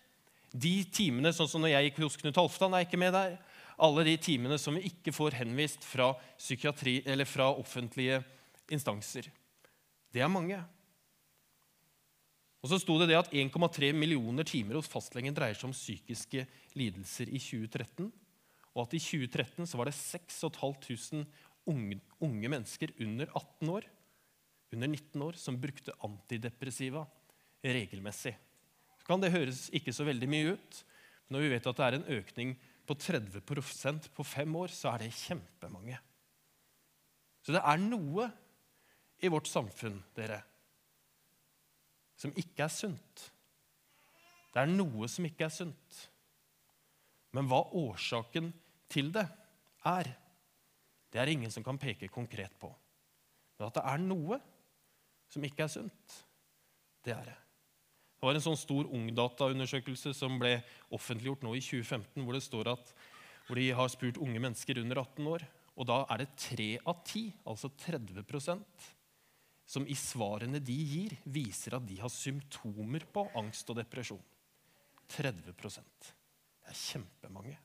De 0.51 0.81
timene, 0.91 1.31
sånn 1.37 1.51
som 1.51 1.63
når 1.63 1.75
jeg 1.75 1.89
gikk 1.89 2.03
hos 2.03 2.19
Knut 2.19 2.41
Halvdan, 2.41 2.75
er 2.75 2.87
ikke 2.87 2.99
med 2.99 3.15
der. 3.15 3.37
Alle 3.79 4.09
de 4.09 4.17
timene 4.19 4.59
som 4.59 4.75
vi 4.75 4.89
ikke 4.91 5.15
får 5.15 5.39
henvist 5.39 5.87
fra, 5.87 6.11
fra 7.31 7.51
offentlige 7.53 8.23
instanser. 8.75 9.31
Det 10.11 10.25
er 10.25 10.33
mange. 10.33 10.59
Og 12.59 12.73
så 12.73 12.81
sto 12.83 12.97
det 12.99 13.13
det 13.13 13.21
at 13.21 13.31
1,3 13.31 13.93
millioner 13.95 14.43
timer 14.43 14.81
hos 14.81 14.91
fastlegen 14.91 15.37
dreier 15.37 15.55
seg 15.55 15.69
om 15.69 15.77
psykiske 15.77 16.43
lidelser 16.75 17.31
i 17.31 17.39
2013. 17.39 18.11
Og 18.79 18.85
at 18.87 18.95
i 18.95 19.03
2013 19.03 19.67
så 19.67 19.79
var 19.81 19.89
det 19.91 19.97
6500 19.99 21.27
unge, 21.69 21.99
unge 22.23 22.51
mennesker 22.53 22.93
under 23.03 23.27
18 23.35 23.73
år, 23.75 23.87
under 24.73 24.91
19 24.93 25.25
år 25.27 25.39
som 25.41 25.59
brukte 25.59 25.97
antidepressiva 26.07 27.03
regelmessig. 27.65 28.37
Så 29.01 29.09
kan 29.09 29.23
det 29.23 29.33
høres 29.35 29.67
ikke 29.75 29.95
så 29.97 30.07
veldig 30.07 30.29
mye 30.31 30.55
ut, 30.55 30.83
men 31.27 31.37
når 31.37 31.45
vi 31.45 31.51
vet 31.57 31.67
at 31.67 31.81
det 31.81 31.87
er 31.89 31.97
en 31.99 32.11
økning 32.21 32.53
på 32.87 32.95
30% 32.95 34.07
på 34.15 34.25
fem 34.25 34.55
år, 34.63 34.71
så 34.73 34.93
er 34.93 35.03
det 35.03 35.17
kjempemange. 35.27 35.99
Så 37.43 37.57
det 37.57 37.65
er 37.65 37.83
noe 37.83 38.29
i 39.19 39.33
vårt 39.33 39.51
samfunn, 39.51 39.99
dere, 40.15 40.39
som 42.19 42.31
ikke 42.39 42.63
er 42.69 42.73
sunt. 42.73 43.27
Det 44.55 44.63
er 44.63 44.71
noe 44.71 45.11
som 45.11 45.27
ikke 45.27 45.49
er 45.49 45.55
sunt. 45.55 45.99
Men 47.37 47.51
hva 47.51 47.61
årsaken 47.77 48.53
til 48.91 49.11
det 49.15 49.25
er, 49.89 50.11
det 51.13 51.21
er 51.21 51.33
ingen 51.33 51.53
som 51.53 51.65
kan 51.65 51.79
peke 51.81 52.11
konkret 52.13 52.55
på. 52.61 52.71
Men 53.59 53.69
at 53.69 53.79
det 53.79 53.85
er 53.91 54.03
noe 54.03 54.39
som 55.29 55.45
ikke 55.45 55.67
er 55.67 55.73
sunt, 55.73 56.17
det 57.05 57.15
er 57.15 57.31
det. 57.31 57.37
Det 58.19 58.27
var 58.27 58.35
en 58.35 58.43
sånn 58.43 58.59
stor 58.59 58.89
ungdataundersøkelse 58.99 60.11
som 60.17 60.41
ble 60.41 60.57
offentliggjort 60.95 61.45
nå 61.47 61.53
i 61.55 61.63
2015, 61.63 62.25
hvor 62.25 62.35
det 62.35 62.43
står 62.43 62.73
at 62.73 62.93
hvor 63.47 63.57
de 63.61 63.69
har 63.73 63.91
spurt 63.93 64.19
unge 64.21 64.41
mennesker 64.43 64.81
under 64.83 65.01
18 65.05 65.29
år. 65.31 65.45
Og 65.79 65.87
da 65.87 66.01
er 66.11 66.25
det 66.25 66.33
tre 66.43 66.73
av 66.83 67.05
ti, 67.07 67.29
altså 67.47 67.71
30% 67.71 68.89
som 69.69 69.85
i 69.87 69.95
svarene 69.97 70.61
de 70.65 70.75
gir, 70.75 71.15
viser 71.29 71.77
at 71.77 71.87
de 71.87 72.01
har 72.01 72.11
symptomer 72.13 73.05
på 73.13 73.27
angst 73.39 73.69
og 73.71 73.79
depresjon. 73.79 74.21
30 75.09 75.53
Det 75.53 76.69
er 76.69 76.77
kjempemange. 76.77 77.57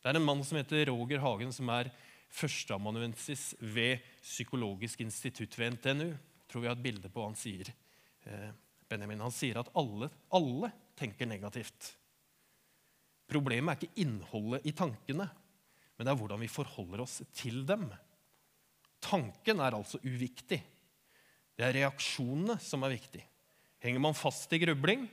Det 0.00 0.08
er 0.08 0.16
en 0.16 0.24
mann 0.24 0.40
som 0.46 0.56
heter 0.56 0.88
Roger 0.88 1.20
Hagen, 1.20 1.50
som 1.52 1.68
er 1.74 1.90
førsteamanuensis 2.32 3.50
ved 3.60 4.00
Psykologisk 4.24 5.02
institutt 5.04 5.58
ved 5.60 5.76
NTNU. 5.76 6.08
Jeg 6.14 6.48
tror 6.48 6.64
vi 6.64 6.70
har 6.70 6.78
et 6.78 6.86
bilde 6.86 7.10
på 7.12 7.20
hva 7.20 7.28
han 7.28 7.36
sier. 7.38 7.68
Eh, 8.24 8.48
Benjamin, 8.88 9.20
Han 9.20 9.34
sier 9.34 9.60
at 9.60 9.68
alle, 9.76 10.08
alle 10.32 10.72
tenker 10.96 11.28
negativt. 11.28 11.92
Problemet 13.30 13.76
er 13.76 13.78
ikke 13.78 14.02
innholdet 14.02 14.64
i 14.66 14.72
tankene, 14.74 15.28
men 15.94 16.06
det 16.06 16.14
er 16.14 16.18
hvordan 16.18 16.40
vi 16.40 16.50
forholder 16.50 17.04
oss 17.04 17.20
til 17.36 17.62
dem. 17.68 17.86
Tanken 19.04 19.60
er 19.60 19.76
altså 19.76 20.00
uviktig. 20.02 20.62
Det 21.54 21.66
er 21.66 21.76
reaksjonene 21.76 22.56
som 22.64 22.82
er 22.88 22.96
viktig. 22.96 23.22
Henger 23.84 24.00
man 24.00 24.16
fast 24.16 24.50
i 24.56 24.58
grubling, 24.64 25.04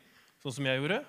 sånn 0.42 0.56
som 0.56 0.68
jeg 0.68 0.80
gjorde, 0.80 1.04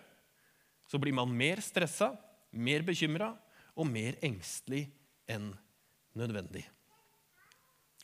så 0.91 0.99
blir 0.99 1.15
man 1.15 1.31
mer 1.31 1.63
stressa, 1.63 2.11
mer 2.51 2.83
bekymra 2.83 3.37
og 3.79 3.87
mer 3.87 4.19
engstelig 4.27 4.87
enn 5.31 5.53
nødvendig. 6.19 6.65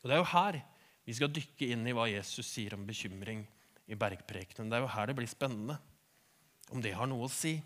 Og 0.02 0.08
Det 0.08 0.16
er 0.16 0.22
jo 0.22 0.32
her 0.34 0.60
vi 1.04 1.14
skal 1.16 1.32
dykke 1.32 1.68
inn 1.74 1.84
i 1.88 1.92
hva 1.96 2.06
Jesus 2.08 2.48
sier 2.48 2.76
om 2.76 2.84
bekymring 2.88 3.42
i 3.90 3.96
bergprekenen. 3.98 4.70
Det 4.70 4.78
er 4.78 4.84
jo 4.84 4.92
her 4.94 5.10
det 5.10 5.16
blir 5.18 5.28
spennende, 5.28 5.76
om 6.72 6.80
det 6.80 6.94
har 6.96 7.08
noe 7.10 7.26
å 7.26 7.32
si 7.32 7.58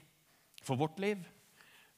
for 0.66 0.78
vårt 0.78 0.98
liv. 1.02 1.20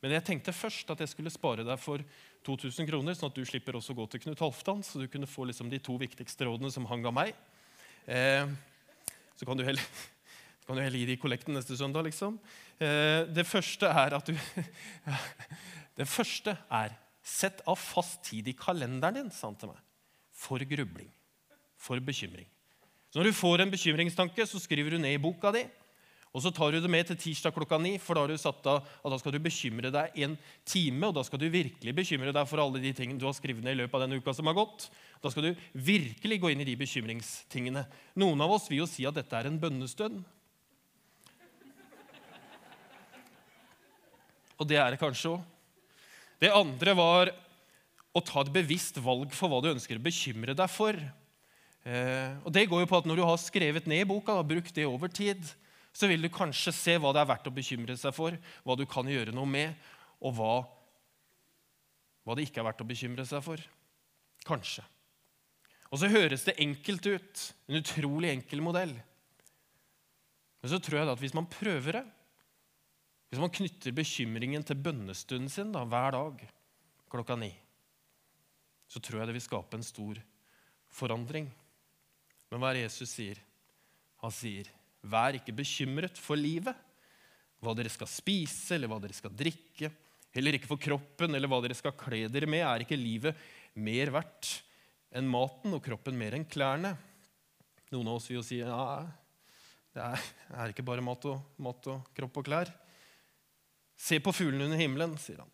Men 0.01 0.15
jeg 0.17 0.25
tenkte 0.27 0.57
først 0.57 0.93
at 0.93 1.01
jeg 1.01 1.13
skulle 1.13 1.33
spare 1.33 1.65
deg 1.65 1.81
for 1.81 2.05
2000 2.45 2.89
kroner, 2.89 3.17
sånn 3.17 3.29
at 3.33 3.37
du 3.37 3.45
slipper 3.49 3.77
også 3.77 3.93
å 3.93 3.99
gå 3.99 4.07
til 4.13 4.23
Knut 4.25 4.41
Halvdan, 4.41 4.85
så 4.85 5.01
du 5.01 5.09
kunne 5.13 5.29
få 5.29 5.45
liksom 5.49 5.69
de 5.73 5.81
to 5.81 5.97
viktigste 6.01 6.49
rådene 6.49 6.73
som 6.73 6.89
han 6.89 7.05
ga 7.05 7.13
meg. 7.13 7.35
Eh, 8.09 8.49
så 9.37 9.49
kan 9.49 9.61
du 9.61 9.65
heller, 9.65 9.85
kan 10.67 10.77
du 10.77 10.85
heller 10.85 11.01
gi 11.03 11.09
de 11.09 11.19
kollekten 11.21 11.57
neste 11.57 11.77
søndag, 11.77 12.05
liksom. 12.09 12.39
Eh, 12.81 13.29
det 13.29 13.49
første 13.49 13.89
er 13.89 14.17
at 14.17 14.29
du 14.29 14.37
Det 16.01 16.09
første 16.09 16.57
er 16.73 16.97
Sett 17.21 17.61
av 17.69 17.77
fast 17.77 18.23
tid 18.25 18.47
i 18.49 18.55
kalenderen 18.57 19.19
din, 19.19 19.27
sa 19.29 19.51
han 19.51 19.59
til 19.61 19.69
meg, 19.69 19.81
for 20.33 20.63
grubling, 20.65 21.11
for 21.77 22.01
bekymring. 22.01 22.47
Så 23.13 23.21
når 23.21 23.29
du 23.29 23.37
får 23.37 23.61
en 23.61 23.73
bekymringstanke, 23.75 24.47
så 24.49 24.61
skriver 24.63 24.95
du 24.95 25.03
ned 25.03 25.19
i 25.19 25.21
boka 25.21 25.53
di. 25.53 25.67
Og 26.31 26.41
Så 26.41 26.53
tar 26.55 26.73
du 26.73 26.81
det 26.81 26.91
med 26.91 27.05
til 27.07 27.19
tirsdag 27.19 27.53
klokka 27.53 27.77
ni, 27.77 27.99
for 27.99 28.15
da 28.15 28.23
har 28.23 28.31
du 28.31 28.39
satt 28.39 28.65
av 28.71 28.87
at 28.87 29.11
da 29.11 29.19
skal 29.19 29.35
du 29.35 29.41
bekymre 29.43 29.91
deg 29.91 30.17
en 30.25 30.39
time. 30.65 31.09
Og 31.09 31.15
da 31.19 31.25
skal 31.27 31.43
du 31.43 31.49
virkelig 31.51 31.95
bekymre 31.95 32.33
deg 32.33 32.49
for 32.49 32.63
alle 32.63 32.81
de 32.81 32.93
tingene 32.95 33.19
du 33.19 33.27
har 33.27 33.35
skrevet 33.35 33.67
ned 33.67 33.75
i 33.75 33.81
løpet 33.83 33.99
av 33.99 34.07
denne 34.07 34.23
uka 34.23 34.33
som 34.33 34.47
har 34.47 34.55
gått. 34.55 34.89
Da 35.21 35.29
skal 35.29 35.51
du 35.51 35.65
virkelig 35.75 36.39
gå 36.41 36.55
inn 36.55 36.63
i 36.63 36.69
de 36.71 36.79
bekymringstingene. 36.79 37.85
Noen 38.15 38.47
av 38.47 38.55
oss 38.55 38.71
vil 38.71 38.85
jo 38.85 38.89
si 38.89 39.05
at 39.11 39.19
dette 39.19 39.35
er 39.37 39.51
en 39.51 39.59
bønnestund. 39.61 40.23
Og 44.57 44.69
det 44.71 44.79
er 44.79 44.95
det 44.95 45.03
kanskje 45.03 45.35
òg. 45.35 45.49
Det 46.41 46.53
andre 46.57 46.95
var 46.97 47.31
å 48.17 48.23
ta 48.25 48.43
et 48.43 48.53
bevisst 48.53 48.99
valg 49.03 49.33
for 49.37 49.53
hva 49.53 49.61
du 49.63 49.71
ønsker 49.75 49.99
å 49.99 50.03
bekymre 50.03 50.57
deg 50.57 50.71
for. 50.73 50.97
Eh, 51.85 52.33
og 52.45 52.53
det 52.53 52.67
går 52.69 52.83
jo 52.83 52.89
på 52.91 52.99
at 53.01 53.07
Når 53.09 53.21
du 53.21 53.25
har 53.25 53.39
skrevet 53.41 53.87
ned 53.89 54.09
boka 54.09 54.35
og 54.37 54.49
brukt 54.49 54.75
det 54.75 54.87
over 54.89 55.09
tid, 55.09 55.41
så 55.93 56.09
vil 56.09 56.23
du 56.23 56.31
kanskje 56.33 56.73
se 56.75 56.97
hva 57.01 57.13
det 57.13 57.23
er 57.23 57.31
verdt 57.31 57.49
å 57.51 57.55
bekymre 57.55 57.97
seg 57.99 58.15
for, 58.15 58.37
hva 58.65 58.77
du 58.77 58.87
kan 58.89 59.09
gjøre 59.09 59.35
noe 59.35 59.49
med, 59.49 59.75
og 60.21 60.35
hva, 60.37 60.55
hva 62.25 62.37
det 62.37 62.47
ikke 62.47 62.63
er 62.63 62.69
verdt 62.71 62.85
å 62.85 62.89
bekymre 62.89 63.27
seg 63.29 63.43
for. 63.45 63.63
Kanskje. 64.47 64.85
Og 65.91 65.99
så 66.01 66.11
høres 66.11 66.47
det 66.47 66.59
enkelt 66.63 67.07
ut. 67.11 67.45
En 67.69 67.81
utrolig 67.81 68.31
enkel 68.31 68.63
modell. 68.63 68.93
Men 70.61 70.73
så 70.73 70.79
tror 70.83 71.01
jeg 71.01 71.11
at 71.11 71.23
hvis 71.23 71.37
man 71.37 71.49
prøver 71.51 71.99
det, 71.99 72.05
hvis 73.31 73.39
man 73.43 73.53
knytter 73.55 73.95
bekymringen 73.95 74.65
til 74.67 74.79
bønnestunden 74.83 75.51
sin 75.53 75.71
da, 75.75 75.85
hver 75.87 76.17
dag 76.17 76.43
klokka 77.11 77.37
ni, 77.39 77.53
så 78.91 78.99
tror 78.99 79.21
jeg 79.21 79.31
det 79.31 79.37
vil 79.37 79.45
skape 79.45 79.79
en 79.79 79.87
stor 79.87 80.19
forandring. 80.91 81.47
Men 82.51 82.59
hva 82.59 82.73
er 82.73 82.83
Jesus 82.83 83.13
sier? 83.15 83.39
Han 84.25 84.35
sier 84.35 84.69
Vær 85.01 85.39
ikke 85.39 85.55
bekymret 85.57 86.19
for 86.21 86.37
livet, 86.37 86.77
hva 87.61 87.73
dere 87.77 87.89
skal 87.93 88.09
spise 88.11 88.75
eller 88.77 88.91
hva 88.91 88.99
dere 89.01 89.17
skal 89.17 89.33
drikke. 89.33 89.89
Heller 90.35 90.59
ikke 90.59 90.69
for 90.69 90.81
kroppen 90.83 91.33
eller 91.37 91.49
hva 91.49 91.63
dere 91.65 91.77
skal 91.79 91.95
kle 91.97 92.27
dere 92.29 92.49
med. 92.51 92.61
Er 92.67 92.85
ikke 92.85 92.99
livet 93.01 93.39
mer 93.81 94.13
verdt 94.13 94.59
enn 95.17 95.31
maten 95.31 95.73
og 95.73 95.81
kroppen 95.87 96.19
mer 96.21 96.37
enn 96.37 96.45
klærne? 96.45 96.93
Noen 97.95 98.13
av 98.13 98.19
oss 98.19 98.29
vil 98.29 98.43
jo 98.43 98.45
si 98.45 98.61
ja, 98.61 99.01
det 99.97 100.05
er, 100.05 100.29
det 100.51 100.61
er 100.61 100.75
ikke 100.75 100.87
bare 100.87 101.05
mat 101.05 101.25
og, 101.33 101.41
mat 101.65 101.89
og 101.95 102.13
kropp 102.17 102.43
og 102.43 102.51
klær. 102.51 102.75
Se 104.01 104.17
på 104.23 104.33
fuglene 104.33 104.65
under 104.71 104.81
himmelen, 104.81 105.17
sier 105.21 105.43
han. 105.43 105.51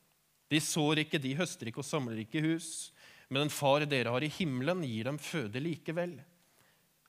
De 0.52 0.60
sår 0.62 1.02
ikke, 1.02 1.18
de 1.18 1.34
høster 1.38 1.70
ikke 1.70 1.82
og 1.82 1.88
samler 1.88 2.20
ikke 2.22 2.44
hus. 2.44 2.92
Men 3.26 3.46
den 3.46 3.54
far 3.54 3.82
dere 3.90 4.12
har 4.14 4.22
i 4.22 4.30
himmelen, 4.30 4.84
gir 4.86 5.08
dem 5.08 5.18
føde 5.18 5.62
likevel. 5.62 6.14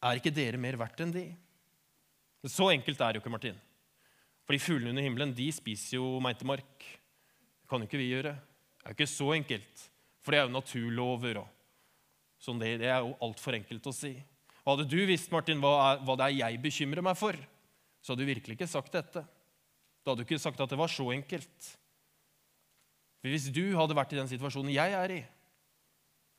Er 0.02 0.18
ikke 0.18 0.34
dere 0.34 0.58
mer 0.62 0.80
verdt 0.82 1.04
enn 1.06 1.14
de? 1.14 1.28
Så 2.48 2.72
enkelt 2.72 3.02
er 3.02 3.14
det 3.14 3.20
jo 3.20 3.26
ikke, 3.26 3.34
Martin. 3.34 3.60
Fordi 4.48 4.62
fuglene 4.64 4.94
under 4.96 5.06
himmelen 5.06 5.36
de 5.38 5.50
spiser 5.54 6.00
jo 6.00 6.18
meitemark. 6.24 6.88
Det 6.88 7.70
kan 7.70 7.84
jo 7.84 7.90
ikke 7.90 8.02
vi 8.02 8.10
gjøre. 8.14 8.34
Det 8.34 8.86
er 8.86 8.94
jo 8.94 8.98
ikke 8.98 9.12
så 9.12 9.30
enkelt. 9.36 9.86
For 10.24 10.34
det 10.34 10.40
er 10.40 10.48
jo 10.48 10.56
naturlover. 10.56 11.42
og 11.44 11.54
sånn 12.42 12.62
det, 12.62 12.78
det 12.82 12.90
er 12.90 13.04
jo 13.04 13.16
altfor 13.28 13.58
enkelt 13.60 13.90
å 13.90 13.96
si. 13.96 14.16
Og 14.64 14.74
Hadde 14.74 14.90
du 14.90 15.00
visst 15.10 15.32
Martin, 15.32 15.62
hva, 15.64 15.74
er, 15.92 16.02
hva 16.06 16.18
det 16.18 16.28
er 16.28 16.40
jeg 16.42 16.62
bekymrer 16.64 17.06
meg 17.06 17.18
for, 17.20 17.38
så 18.02 18.14
hadde 18.14 18.26
du 18.26 18.32
virkelig 18.32 18.58
ikke 18.58 18.70
sagt 18.70 18.96
dette. 18.96 19.24
Da 20.08 20.14
hadde 20.14 20.24
du 20.24 20.30
ikke 20.30 20.40
sagt 20.40 20.62
at 20.64 20.72
det 20.72 20.78
var 20.80 20.88
så 20.88 21.04
enkelt. 21.12 21.66
For 23.20 23.28
Hvis 23.28 23.50
du 23.52 23.66
hadde 23.76 23.96
vært 23.98 24.14
i 24.16 24.20
den 24.22 24.30
situasjonen 24.32 24.72
jeg 24.72 24.94
er 24.96 25.14
i, 25.18 25.24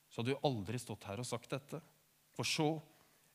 så 0.08 0.22
hadde 0.22 0.32
du 0.32 0.46
aldri 0.48 0.80
stått 0.80 1.04
her 1.04 1.20
og 1.20 1.28
sagt 1.28 1.52
dette. 1.52 1.82
For 2.32 2.48
så 2.48 2.70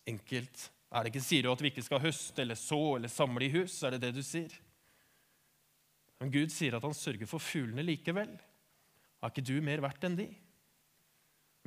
enkelt 0.10 0.72
er 0.90 1.06
det 1.06 1.14
ikke. 1.14 1.22
Sier 1.22 1.46
du 1.46 1.52
at 1.54 1.62
vi 1.62 1.70
ikke 1.70 1.86
skal 1.86 2.02
høste 2.02 2.42
eller 2.42 2.58
så 2.58 2.82
eller 2.96 3.14
samle 3.14 3.46
i 3.46 3.52
hus? 3.54 3.78
Er 3.86 3.94
det 3.94 4.08
det 4.08 4.12
du 4.18 4.24
sier? 4.26 4.58
Men 6.18 6.34
Gud 6.34 6.50
sier 6.50 6.80
at 6.80 6.90
han 6.90 6.98
sørger 6.98 7.30
for 7.30 7.38
fuglene 7.38 7.86
likevel. 7.86 8.34
Er 8.34 9.30
ikke 9.30 9.46
du 9.46 9.60
mer 9.62 9.86
verdt 9.86 10.10
enn 10.10 10.18
de? 10.18 10.32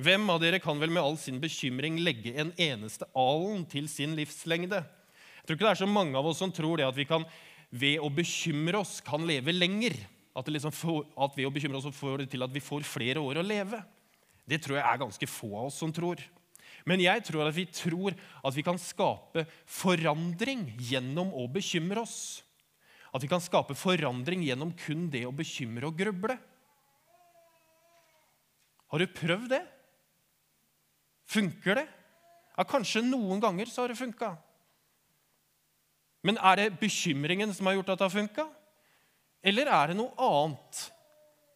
Hvem 0.03 0.27
av 0.27 0.43
dere 0.43 0.59
kan 0.59 0.75
vel 0.83 0.91
med 0.91 1.07
all 1.07 1.15
sin 1.15 1.39
bekymring 1.39 2.01
legge 2.03 2.35
en 2.35 2.51
eneste 2.59 3.07
alen 3.15 3.63
til 3.71 3.87
sin 3.87 4.19
livslengde? 4.19 4.83
Jeg 4.83 5.47
tror 5.47 5.55
ikke 5.55 5.69
det 5.69 5.75
er 5.77 5.85
så 5.87 5.87
mange 5.87 6.19
av 6.19 6.27
oss 6.27 6.43
som 6.43 6.51
tror 6.51 6.81
det 6.81 6.91
at 6.91 6.99
vi 6.99 7.07
kan 7.07 7.23
ved 7.69 7.99
å 7.99 8.09
bekymre 8.13 8.79
oss 8.81 8.99
kan 9.05 9.25
leve 9.27 9.53
lenger. 9.55 9.97
At, 10.37 10.49
liksom 10.53 10.73
får, 10.75 11.05
at 11.17 11.37
ved 11.37 11.47
å 11.49 11.53
bekymre 11.53 11.79
oss 11.79 11.97
får 11.97 12.23
det 12.23 12.31
til 12.33 12.45
at 12.45 12.53
vi 12.53 12.61
får 12.63 12.85
flere 12.87 13.21
år 13.23 13.41
å 13.41 13.45
leve. 13.45 13.81
Det 14.47 14.61
tror 14.63 14.77
jeg 14.77 14.85
er 14.85 14.99
ganske 15.01 15.29
få 15.29 15.49
av 15.51 15.69
oss 15.69 15.79
som 15.81 15.91
tror. 15.93 16.21
Men 16.87 17.01
jeg 17.03 17.23
tror 17.27 17.47
at 17.47 17.55
vi 17.55 17.65
tror 17.67 18.15
at 18.15 18.55
vi 18.55 18.63
kan 18.63 18.77
skape 18.79 19.43
forandring 19.65 20.69
gjennom 20.79 21.33
å 21.35 21.47
bekymre 21.51 22.05
oss. 22.05 22.45
At 23.11 23.23
vi 23.23 23.29
kan 23.31 23.43
skape 23.43 23.75
forandring 23.75 24.45
gjennom 24.45 24.71
kun 24.77 25.07
det 25.11 25.25
å 25.27 25.35
bekymre 25.35 25.89
og 25.89 25.97
gruble. 25.99 26.37
Har 28.87 29.03
du 29.03 29.09
prøvd 29.11 29.51
det? 29.51 29.63
Funker 31.27 31.81
det? 31.81 31.87
Ja, 32.55 32.63
Kanskje 32.63 33.03
noen 33.03 33.41
ganger 33.43 33.67
så 33.67 33.83
har 33.83 33.91
det 33.91 33.99
funka. 33.99 34.37
Men 36.25 36.39
er 36.41 36.59
det 36.59 36.79
bekymringen 36.81 37.53
som 37.55 37.69
har 37.69 37.77
gjort 37.77 37.93
at 37.93 37.99
det 37.99 38.07
har 38.07 38.15
funka? 38.15 38.47
Eller 39.45 39.69
er 39.71 39.91
det 39.91 39.99
noe 39.99 40.13
annet 40.17 40.81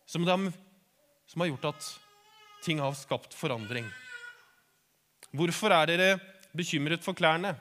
som, 0.09 0.25
de, 0.27 0.51
som 1.27 1.43
har 1.43 1.51
gjort 1.51 1.71
at 1.73 1.89
ting 2.65 2.81
har 2.83 2.93
skapt 2.97 3.35
forandring? 3.37 3.87
Hvorfor 5.31 5.73
er 5.73 5.91
dere 5.91 6.09
bekymret 6.55 7.03
for 7.03 7.17
klærne? 7.17 7.55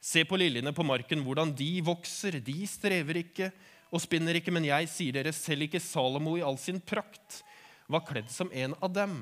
Se 0.00 0.24
på 0.24 0.38
liljene 0.40 0.72
på 0.72 0.86
marken, 0.86 1.20
hvordan 1.26 1.52
de 1.56 1.72
vokser. 1.84 2.38
De 2.40 2.56
strever 2.70 3.20
ikke 3.20 3.50
og 3.90 4.00
spinner 4.00 4.38
ikke, 4.38 4.54
men 4.54 4.68
jeg 4.68 4.88
sier 4.88 5.18
dere, 5.18 5.34
selv 5.34 5.66
ikke 5.66 5.82
Salomo 5.82 6.36
i 6.38 6.44
all 6.46 6.56
sin 6.62 6.80
prakt 6.80 7.42
var 7.90 8.06
kledd 8.06 8.30
som 8.32 8.50
en 8.54 8.76
av 8.78 8.92
dem. 8.94 9.18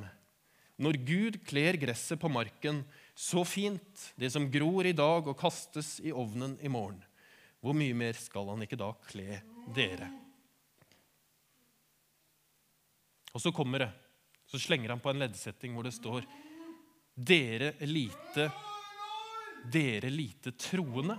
Når 0.78 1.00
Gud 1.02 1.40
kler 1.47 1.75
gresset 1.80 2.20
på 2.23 2.30
marken 2.30 2.85
så 3.18 3.42
fint, 3.47 4.12
det 4.14 4.30
som 4.30 4.47
gror 4.50 4.87
i 4.87 4.94
dag 4.94 5.26
og 5.26 5.38
kastes 5.38 5.97
i 6.06 6.12
ovnen 6.14 6.54
i 6.62 6.70
morgen, 6.70 7.00
hvor 7.58 7.75
mye 7.75 7.97
mer 7.99 8.14
skal 8.14 8.52
han 8.52 8.62
ikke 8.62 8.78
da 8.78 8.92
kle 9.08 9.40
dere? 9.75 10.06
Og 13.35 13.42
så 13.42 13.50
kommer 13.54 13.82
det. 13.82 13.90
Så 14.49 14.61
slenger 14.62 14.94
han 14.94 15.02
på 15.02 15.11
en 15.11 15.18
leddsetting 15.20 15.75
hvor 15.76 15.85
det 15.85 15.92
står 15.92 16.25
Dere 17.18 17.75
lite 17.85 18.47
Dere 19.68 20.08
lite 20.08 20.54
troende. 20.56 21.18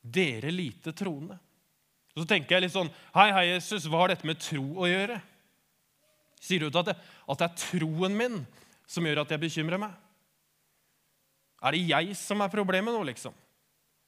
Dere 0.00 0.52
lite 0.52 0.92
troende. 0.92 1.38
Og 2.14 2.22
så 2.22 2.28
tenker 2.28 2.56
jeg 2.56 2.66
litt 2.66 2.74
sånn 2.74 2.92
Hei, 3.16 3.30
hei, 3.32 3.44
Jesus, 3.54 3.88
hva 3.88 4.04
har 4.04 4.12
dette 4.12 4.28
med 4.28 4.40
tro 4.42 4.64
å 4.84 4.88
gjøre? 4.88 5.18
Sier 6.40 6.62
du 6.64 6.70
at 6.70 6.90
det, 6.90 6.96
at 6.96 7.42
det 7.42 7.46
er 7.46 7.58
troen 7.60 8.16
min 8.16 8.40
som 8.88 9.06
gjør 9.06 9.22
at 9.22 9.34
jeg 9.34 9.42
bekymrer 9.42 9.80
meg? 9.80 9.92
Er 11.60 11.76
det 11.76 11.88
jeg 11.90 12.16
som 12.16 12.40
er 12.40 12.52
problemet 12.52 12.94
nå, 12.94 13.02
liksom? 13.10 13.34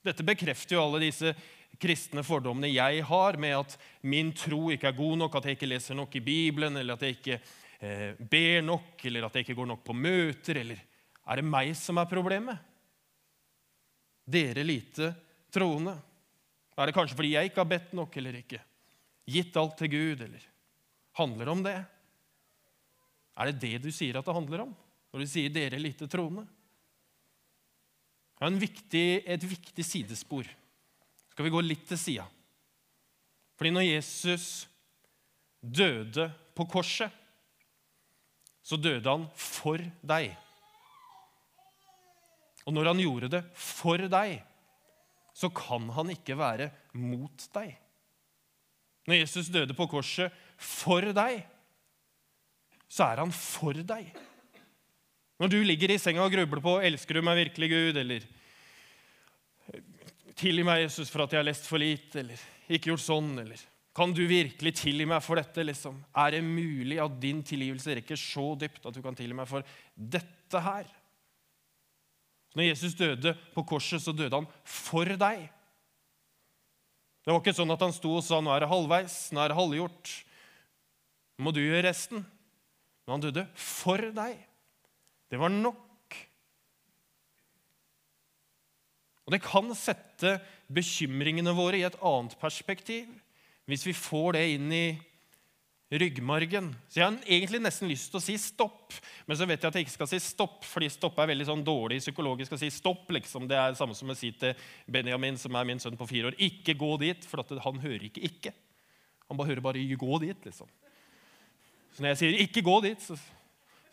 Dette 0.02 0.24
bekrefter 0.26 0.78
jo 0.78 0.82
alle 0.86 1.02
disse 1.04 1.34
kristne 1.80 2.24
fordommene 2.26 2.70
jeg 2.72 3.04
har 3.06 3.38
med 3.40 3.54
at 3.56 3.76
min 4.08 4.32
tro 4.36 4.70
ikke 4.72 4.90
er 4.90 4.96
god 4.96 5.20
nok, 5.20 5.36
at 5.36 5.48
jeg 5.48 5.58
ikke 5.58 5.70
leser 5.70 5.98
nok 5.98 6.16
i 6.18 6.24
Bibelen, 6.24 6.76
eller 6.80 6.96
at 6.96 7.04
jeg 7.06 7.18
ikke 7.18 7.36
eh, 7.36 8.18
ber 8.18 8.64
nok, 8.66 8.96
eller 9.08 9.28
at 9.28 9.36
jeg 9.36 9.46
ikke 9.46 9.58
går 9.60 9.70
nok 9.74 9.84
på 9.86 9.96
møter. 9.96 10.62
Eller 10.64 10.80
er 11.28 11.40
det 11.40 11.46
meg 11.46 11.74
som 11.78 12.00
er 12.00 12.10
problemet? 12.10 12.68
Dere 14.32 14.64
lite 14.66 15.12
troende. 15.52 15.94
Er 16.78 16.88
det 16.88 16.96
kanskje 16.96 17.18
fordi 17.18 17.34
jeg 17.34 17.50
ikke 17.50 17.60
har 17.62 17.72
bedt 17.72 17.96
nok 17.96 18.16
eller 18.16 18.38
ikke? 18.40 18.60
Gitt 19.28 19.56
alt 19.60 19.76
til 19.78 19.92
Gud, 19.92 20.22
eller 20.24 20.46
handler 21.18 21.44
det 21.44 21.52
om 21.52 21.66
det? 21.66 21.78
Er 23.36 23.50
det 23.50 23.60
det 23.62 23.82
du 23.84 23.90
sier 23.94 24.18
at 24.18 24.26
det 24.26 24.34
handler 24.36 24.66
om 24.66 24.74
når 25.12 25.22
du 25.22 25.28
sier 25.28 25.52
'dere 25.52 25.80
lite 25.80 26.08
troende'? 26.08 26.46
Det 28.42 28.48
er 28.48 28.58
viktig, 28.58 29.22
et 29.26 29.44
viktig 29.44 29.84
sidespor. 29.84 30.48
Skal 31.30 31.44
vi 31.44 31.52
gå 31.54 31.60
litt 31.62 31.84
til 31.86 31.98
sida? 31.98 32.24
Fordi 33.54 33.70
når 33.70 33.84
Jesus 33.86 34.66
døde 35.62 36.26
på 36.56 36.66
korset, 36.66 37.12
så 38.62 38.76
døde 38.76 39.06
han 39.06 39.28
for 39.38 39.78
deg. 40.02 40.34
Og 42.66 42.74
når 42.74 42.90
han 42.90 43.02
gjorde 43.02 43.30
det 43.30 43.42
for 43.54 44.02
deg, 44.10 44.42
så 45.34 45.48
kan 45.54 45.88
han 45.94 46.10
ikke 46.10 46.34
være 46.38 46.70
mot 46.98 47.46
deg. 47.54 47.76
Når 49.06 49.18
Jesus 49.22 49.50
døde 49.54 49.74
på 49.74 49.86
korset 49.90 50.34
for 50.58 51.14
deg, 51.14 51.42
så 52.92 53.08
er 53.08 53.22
han 53.22 53.32
for 53.32 53.72
deg. 53.72 54.12
Når 55.40 55.50
du 55.50 55.58
ligger 55.64 55.94
i 55.94 55.98
senga 55.98 56.22
og 56.22 56.32
grubler 56.34 56.60
på 56.62 56.76
'Elsker 56.84 57.18
du 57.18 57.22
meg 57.24 57.40
virkelig, 57.48 57.68
Gud?' 57.72 57.96
eller 57.96 58.22
'Tilgi 60.36 60.64
meg, 60.64 60.84
Jesus, 60.84 61.10
for 61.10 61.24
at 61.24 61.32
jeg 61.32 61.40
har 61.40 61.48
lest 61.48 61.66
for 61.66 61.78
lite', 61.78 62.20
eller 62.20 62.38
'ikke 62.68 62.92
gjort 62.92 63.06
sånn', 63.06 63.38
eller 63.40 63.58
'Kan 63.94 64.12
du 64.12 64.26
virkelig 64.26 64.74
tilgi 64.76 65.06
meg 65.06 65.22
for 65.22 65.36
dette?' 65.36 65.64
liksom? 65.64 66.04
Er 66.14 66.30
det 66.30 66.44
mulig 66.44 67.00
at 67.00 67.20
din 67.20 67.42
tilgivelse 67.42 67.96
rekker 67.96 68.16
så 68.16 68.58
dypt 68.58 68.86
at 68.86 68.94
du 68.94 69.02
kan 69.02 69.14
tilgi 69.14 69.34
meg 69.34 69.48
for 69.48 69.64
dette 69.96 70.60
her? 70.60 70.84
Når 72.54 72.68
Jesus 72.68 72.94
døde 72.94 73.34
på 73.54 73.64
korset, 73.64 74.02
så 74.02 74.12
døde 74.12 74.36
han 74.36 74.46
for 74.64 75.04
deg. 75.04 75.48
Det 77.24 77.30
var 77.30 77.40
ikke 77.40 77.56
sånn 77.56 77.72
at 77.72 77.80
han 77.80 77.92
sto 77.92 78.16
og 78.16 78.22
sa 78.22 78.40
'nå 78.40 78.54
er 78.54 78.60
det 78.60 78.68
halvveis', 78.68 79.32
'nå 79.32 79.40
er 79.40 79.48
det 79.48 79.56
halvgjort'. 79.56 80.24
Må 81.38 81.52
du 81.52 81.60
gjøre 81.60 81.88
resten. 81.88 82.26
Men 83.04 83.16
han 83.16 83.24
døde 83.24 83.46
for 83.58 84.02
deg. 84.14 84.38
Det 85.32 85.40
var 85.40 85.52
nok. 85.52 86.18
Og 89.26 89.34
Det 89.34 89.42
kan 89.44 89.70
sette 89.78 90.36
bekymringene 90.72 91.54
våre 91.56 91.78
i 91.78 91.86
et 91.86 91.98
annet 92.02 92.34
perspektiv 92.40 93.10
hvis 93.70 93.86
vi 93.86 93.94
får 93.94 94.34
det 94.36 94.46
inn 94.56 94.72
i 94.74 94.86
ryggmargen. 95.92 96.70
Så 96.88 97.00
jeg 97.00 97.04
har 97.04 97.16
egentlig 97.28 97.60
nesten 97.62 97.90
lyst 97.90 98.10
til 98.12 98.18
å 98.18 98.24
si 98.24 98.34
stopp, 98.40 98.94
men 99.28 99.36
så 99.38 99.46
vet 99.48 99.60
jeg 99.60 99.68
at 99.68 99.76
jeg 99.76 99.86
ikke 99.86 99.94
skal 99.94 100.10
si 100.10 100.20
stopp, 100.24 100.62
fordi 100.64 100.88
stopp 100.92 101.20
er 101.20 101.30
veldig 101.30 101.46
sånn 101.48 101.64
dårlig 101.66 102.00
psykologisk 102.02 102.56
å 102.56 102.60
si 102.60 102.70
stopp. 102.72 103.10
liksom. 103.12 103.46
Det 103.48 103.58
er 103.58 103.72
det 103.72 103.80
samme 103.80 103.96
som 103.96 104.10
å 104.10 104.16
si 104.16 104.32
til 104.36 104.56
Benjamin, 104.88 105.38
som 105.40 105.56
er 105.56 105.68
min 105.68 105.82
sønn 105.82 105.98
på 106.00 106.08
fire 106.08 106.32
år, 106.32 106.38
ikke 106.40 106.78
gå 106.80 106.94
dit, 107.04 107.28
for 107.28 107.44
han 107.44 107.82
hører 107.84 108.08
ikke 108.08 108.24
'ikke'. 108.24 108.54
Han 109.28 109.36
bare 109.36 109.48
hører 109.48 109.60
bare 109.60 109.78
'gå 109.78 110.20
dit', 110.20 110.44
liksom. 110.44 110.68
Så 111.92 112.02
når 112.02 112.12
jeg 112.12 112.18
sier 112.18 112.38
'ikke 112.40 112.64
gå 112.64 112.80
dit', 112.82 113.02
så, 113.02 113.18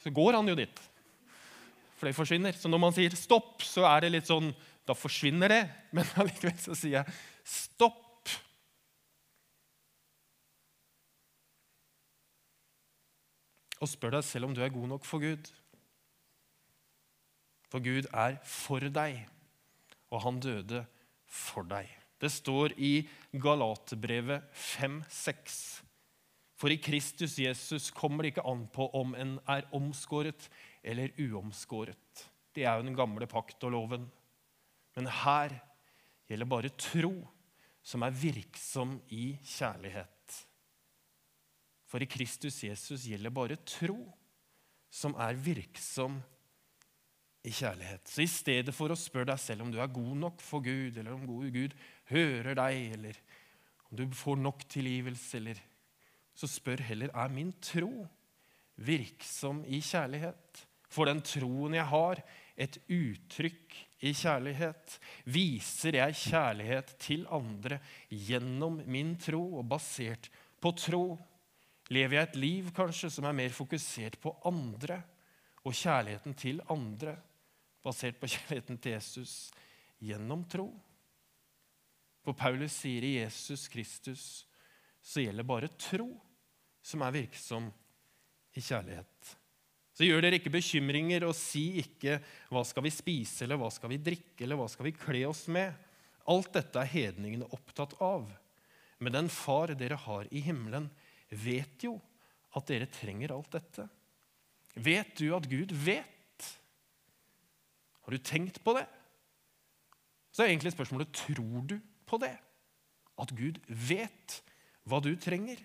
så 0.03 0.09
går 0.09 0.39
han 0.39 0.47
jo 0.47 0.55
dit. 0.55 0.81
For 1.97 2.07
det 2.07 2.15
forsvinner. 2.15 2.55
Så 2.55 2.69
når 2.71 2.79
man 2.79 2.93
sier 2.93 3.09
'stopp', 3.09 3.61
så 3.61 3.83
er 3.85 4.01
det 4.01 4.11
litt 4.11 4.27
sånn 4.27 4.53
Da 4.87 4.95
forsvinner 4.97 5.47
det. 5.47 5.69
Men 5.93 6.05
allikevel 6.17 6.57
så 6.57 6.73
sier 6.73 7.03
jeg 7.03 7.13
'stopp'. 7.45 8.09
og 13.79 13.87
spør 13.87 14.17
deg 14.17 14.27
selv 14.27 14.49
om 14.49 14.55
du 14.55 14.61
er 14.63 14.73
god 14.73 14.87
nok 14.91 15.07
for 15.07 15.23
Gud. 15.23 15.49
For 17.69 17.83
Gud 17.83 18.09
er 18.11 18.39
for 18.43 18.83
deg, 18.83 19.21
og 20.09 20.23
han 20.25 20.39
døde 20.43 20.83
for 21.29 21.67
deg. 21.69 21.87
Det 22.19 22.31
står 22.33 22.75
i 22.75 23.07
Galaterbrevet 23.31 24.49
5,6. 24.51 25.88
For 26.59 26.73
i 26.73 26.79
Kristus 26.83 27.37
Jesus 27.39 27.87
kommer 27.95 28.25
det 28.25 28.33
ikke 28.33 28.47
an 28.51 28.65
på 28.73 28.89
om 28.99 29.13
en 29.15 29.37
er 29.47 29.67
omskåret 29.75 30.49
eller 30.83 31.13
uomskåret. 31.15 32.25
Det 32.51 32.65
er 32.67 32.75
jo 32.75 32.87
den 32.87 32.97
gamle 32.97 33.27
pakt 33.31 33.63
og 33.63 33.71
loven. 33.77 34.09
Men 34.97 35.07
her 35.21 35.55
gjelder 36.27 36.49
bare 36.51 36.73
tro 36.75 37.13
som 37.85 38.03
er 38.03 38.15
virksom 38.15 38.97
i 39.15 39.31
kjærlighet. 39.39 40.39
For 41.89 42.03
i 42.03 42.09
Kristus 42.09 42.59
Jesus 42.65 43.07
gjelder 43.07 43.33
bare 43.33 43.57
tro 43.63 44.01
som 44.91 45.15
er 45.21 45.39
virksom 45.39 46.19
i 47.47 47.53
kjærlighet. 47.55 48.03
Så 48.09 48.25
i 48.25 48.29
stedet 48.29 48.75
for 48.75 48.91
å 48.91 48.99
spørre 48.99 49.31
deg 49.31 49.41
selv 49.41 49.63
om 49.63 49.71
du 49.71 49.79
er 49.79 49.91
god 49.95 50.15
nok 50.25 50.43
for 50.43 50.65
Gud, 50.65 50.97
eller 50.97 51.15
om 51.15 51.25
god 51.29 51.49
Gud 51.55 51.75
hører 52.11 52.57
deg, 52.59 52.81
eller 52.97 53.19
om 53.87 53.97
du 54.01 54.05
får 54.17 54.41
nok 54.43 54.65
tilgivelse, 54.69 55.39
eller 55.39 55.61
så 56.39 56.47
spør 56.47 56.85
heller 56.87 57.11
er 57.11 57.31
min 57.33 57.51
tro 57.59 58.05
virksom 58.79 59.65
i 59.67 59.81
kjærlighet. 59.83 60.65
For 60.89 61.09
den 61.09 61.19
troen 61.25 61.75
jeg 61.75 61.85
har, 61.91 62.21
et 62.59 62.77
uttrykk 62.91 63.75
i 64.03 64.11
kjærlighet. 64.15 64.97
Viser 65.31 65.99
jeg 65.99 66.17
kjærlighet 66.19 66.93
til 66.99 67.25
andre 67.31 67.79
gjennom 68.09 68.81
min 68.87 69.13
tro 69.21 69.41
og 69.59 69.67
basert 69.71 70.29
på 70.59 70.73
tro? 70.75 71.03
Lever 71.89 72.19
jeg 72.19 72.29
et 72.29 72.39
liv 72.39 72.71
kanskje 72.75 73.11
som 73.13 73.27
er 73.29 73.37
mer 73.37 73.55
fokusert 73.55 74.19
på 74.21 74.33
andre 74.47 74.99
og 75.63 75.75
kjærligheten 75.75 76.35
til 76.39 76.61
andre, 76.71 77.15
basert 77.83 78.19
på 78.19 78.29
kjærligheten 78.33 78.79
til 78.79 78.95
Jesus 78.97 79.35
gjennom 80.03 80.43
tro? 80.51 80.69
For 82.23 82.35
Paulus 82.35 82.75
sier 82.81 83.05
i 83.07 83.17
Jesus 83.21 83.67
Kristus 83.71 84.25
så 84.99 85.23
gjelder 85.23 85.47
bare 85.47 85.71
tro 85.79 86.09
som 86.89 87.03
er 87.05 87.15
virksom 87.15 87.69
i 88.57 88.63
kjærlighet. 88.63 89.35
Så 89.93 90.07
gjør 90.07 90.23
dere 90.23 90.39
ikke 90.39 90.53
bekymringer 90.53 91.25
og 91.27 91.35
si 91.35 91.81
ikke 91.81 92.21
'hva 92.49 92.63
skal 92.65 92.83
vi 92.83 92.89
spise', 92.89 93.43
eller 93.43 93.57
'hva 93.57 93.71
skal 93.71 93.89
vi 93.89 93.97
drikke', 93.97 94.41
eller 94.41 94.55
'hva 94.55 94.69
skal 94.69 94.85
vi 94.85 94.95
kle 94.95 95.27
oss 95.27 95.47
med'? 95.47 95.75
Alt 96.27 96.53
dette 96.53 96.79
er 96.79 96.85
hedningene 96.85 97.49
opptatt 97.51 97.95
av. 98.01 98.29
Men 98.99 99.13
den 99.13 99.29
far 99.29 99.73
dere 99.75 99.95
har 99.95 100.27
i 100.31 100.39
himmelen, 100.39 100.89
vet 101.29 101.83
jo 101.83 101.99
at 102.55 102.65
dere 102.67 102.85
trenger 102.85 103.31
alt 103.31 103.51
dette. 103.51 103.89
Vet 104.75 105.15
du 105.17 105.35
at 105.35 105.49
Gud 105.49 105.71
vet? 105.71 106.59
Har 108.01 108.11
du 108.11 108.17
tenkt 108.17 108.63
på 108.63 108.73
det? 108.77 108.87
Så 110.31 110.43
er 110.43 110.53
egentlig 110.53 110.73
spørsmålet 110.73 111.11
tror 111.13 111.65
du 111.67 111.79
på 112.05 112.17
det. 112.17 112.37
At 113.19 113.33
Gud 113.35 113.59
vet 113.67 114.41
hva 114.87 115.01
du 115.03 115.15
trenger. 115.19 115.59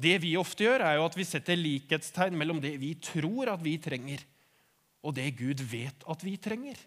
Det 0.00 0.16
vi 0.22 0.32
ofte 0.40 0.64
gjør, 0.64 0.84
er 0.86 0.96
jo 0.96 1.06
at 1.08 1.16
vi 1.18 1.26
setter 1.28 1.58
likhetstegn 1.58 2.36
mellom 2.38 2.60
det 2.62 2.72
vi 2.80 2.94
tror 3.02 3.52
at 3.52 3.60
vi 3.64 3.76
trenger, 3.82 4.22
og 5.04 5.14
det 5.16 5.28
Gud 5.36 5.60
vet 5.68 6.06
at 6.08 6.24
vi 6.24 6.38
trenger. 6.40 6.78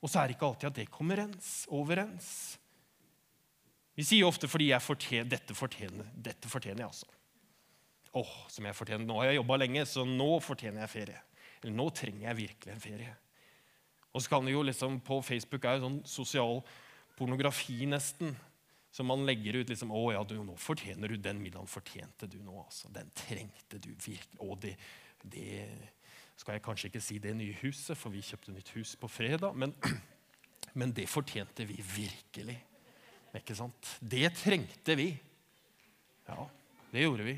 Og 0.00 0.08
så 0.08 0.22
er 0.22 0.30
det 0.30 0.38
ikke 0.38 0.48
alltid 0.48 0.70
at 0.70 0.78
det 0.78 0.90
kommer 0.92 1.20
overens. 1.68 2.30
Vi 3.96 4.06
sier 4.06 4.24
ofte 4.24 4.48
fordi 4.48 4.70
jeg 4.70 4.80
fortjener, 4.80 5.28
dette 5.28 5.56
fortjener 5.56 6.12
dette 6.16 6.48
fortjener 6.48 6.86
jeg, 6.86 6.92
altså. 6.92 7.10
Åh, 8.16 8.30
som 8.50 8.66
jeg 8.66 8.74
fortjener. 8.74 9.04
Nå 9.06 9.18
har 9.20 9.30
jeg 9.30 9.38
jobba 9.38 9.58
lenge, 9.60 9.84
så 9.86 10.06
nå 10.08 10.30
fortjener 10.42 10.82
jeg 10.82 10.92
ferie. 10.94 11.18
Eller 11.60 11.76
nå 11.76 11.90
trenger 11.94 12.24
jeg 12.24 12.38
virkelig 12.40 12.72
en 12.72 12.82
ferie. 12.82 13.12
Og 14.10 14.24
så 14.24 14.32
kan 14.32 14.46
det 14.46 14.54
jo 14.56 14.64
liksom, 14.66 14.98
På 15.06 15.20
Facebook 15.22 15.64
er 15.64 15.76
jo 15.76 15.84
sånn 15.84 16.00
sosial 16.08 16.62
pornografi, 17.18 17.84
nesten. 17.86 18.32
Så 18.90 19.04
man 19.06 19.22
legger 19.26 19.60
ut 19.60 19.68
liksom, 19.70 19.92
'Å 19.94 20.12
ja, 20.12 20.22
du, 20.26 20.34
nå 20.42 20.56
fortjener 20.58 21.08
du 21.08 21.16
den 21.16 21.38
middagen 21.42 21.70
fortjente 21.70 22.26
du 22.26 22.38
nå.' 22.42 22.64
altså. 22.64 22.90
Den 22.90 23.10
trengte 23.14 23.78
du 23.78 23.90
virkelig. 23.94 24.40
Og 24.40 24.58
det, 24.60 24.76
det, 25.22 25.68
skal 26.36 26.56
jeg 26.56 26.64
kanskje 26.64 26.90
ikke 26.90 27.04
si 27.04 27.18
det 27.22 27.36
nye 27.36 27.54
huset, 27.62 27.98
for 27.98 28.10
vi 28.10 28.24
kjøpte 28.24 28.54
nytt 28.54 28.72
hus 28.74 28.96
på 28.98 29.08
fredag. 29.08 29.54
Men, 29.54 29.74
men 30.78 30.92
det 30.96 31.06
fortjente 31.08 31.66
vi 31.68 31.78
virkelig. 31.78 32.58
Ikke 33.36 33.54
sant? 33.54 33.94
Det 34.02 34.26
trengte 34.40 34.96
vi. 34.98 35.12
Ja, 36.26 36.48
det 36.90 37.06
gjorde 37.06 37.26
vi. 37.28 37.36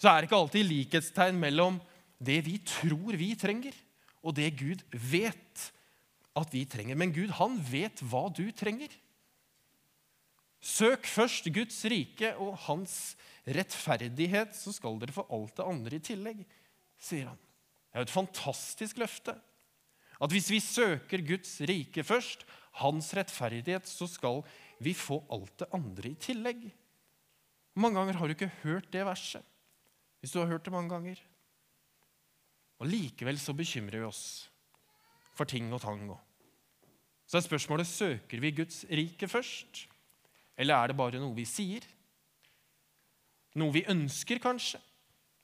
Så 0.00 0.08
er 0.08 0.20
det 0.20 0.28
ikke 0.28 0.40
alltid 0.40 0.68
likhetstegn 0.68 1.40
mellom 1.40 1.80
det 2.20 2.40
vi 2.44 2.58
tror 2.64 3.16
vi 3.16 3.32
trenger, 3.38 3.72
og 4.20 4.36
det 4.36 4.50
Gud 4.60 4.82
vet 4.92 5.70
at 6.36 6.52
vi 6.52 6.66
trenger. 6.68 6.96
Men 6.96 7.12
Gud, 7.16 7.32
han 7.36 7.56
vet 7.64 8.00
hva 8.04 8.26
du 8.32 8.46
trenger. 8.56 8.92
Søk 10.60 11.06
først 11.08 11.48
Guds 11.54 11.78
rike 11.88 12.34
og 12.36 12.56
hans 12.66 13.16
rettferdighet, 13.48 14.52
så 14.56 14.72
skal 14.76 14.98
dere 15.00 15.14
få 15.16 15.24
alt 15.32 15.56
det 15.56 15.66
andre 15.66 15.96
i 15.96 16.04
tillegg, 16.04 16.42
sier 17.00 17.30
han. 17.30 17.38
Det 17.90 17.96
er 17.96 18.04
jo 18.04 18.08
et 18.08 18.12
fantastisk 18.12 19.00
løfte. 19.00 19.34
At 20.20 20.34
hvis 20.34 20.50
vi 20.52 20.60
søker 20.60 21.24
Guds 21.24 21.56
rike 21.64 22.04
først, 22.04 22.44
hans 22.82 23.08
rettferdighet, 23.16 23.88
så 23.88 24.06
skal 24.06 24.44
vi 24.84 24.92
få 24.94 25.22
alt 25.32 25.56
det 25.62 25.70
andre 25.74 26.12
i 26.12 26.20
tillegg. 26.20 26.68
Mange 27.80 27.96
ganger 27.96 28.18
har 28.20 28.28
du 28.28 28.36
ikke 28.36 28.52
hørt 28.62 28.92
det 28.92 29.06
verset? 29.06 29.44
Hvis 30.20 30.34
du 30.34 30.42
har 30.42 30.50
hørt 30.50 30.64
det 30.64 30.72
mange 30.72 30.92
ganger. 30.92 31.20
Og 32.80 32.88
Likevel 32.88 33.40
så 33.40 33.56
bekymrer 33.56 34.00
vi 34.00 34.08
oss 34.08 34.50
for 35.36 35.48
ting 35.48 35.72
og 35.72 35.80
tang. 35.80 36.04
Så 37.26 37.38
er 37.38 37.46
spørsmålet 37.46 37.88
søker 37.88 38.40
vi 38.42 38.52
Guds 38.52 38.84
rike 38.90 39.28
først. 39.28 39.86
Eller 40.60 40.76
er 40.76 40.90
det 40.90 40.98
bare 40.98 41.20
noe 41.22 41.32
vi 41.36 41.46
sier? 41.48 41.86
Noe 43.60 43.72
vi 43.74 43.86
ønsker, 43.88 44.38
kanskje? 44.42 44.80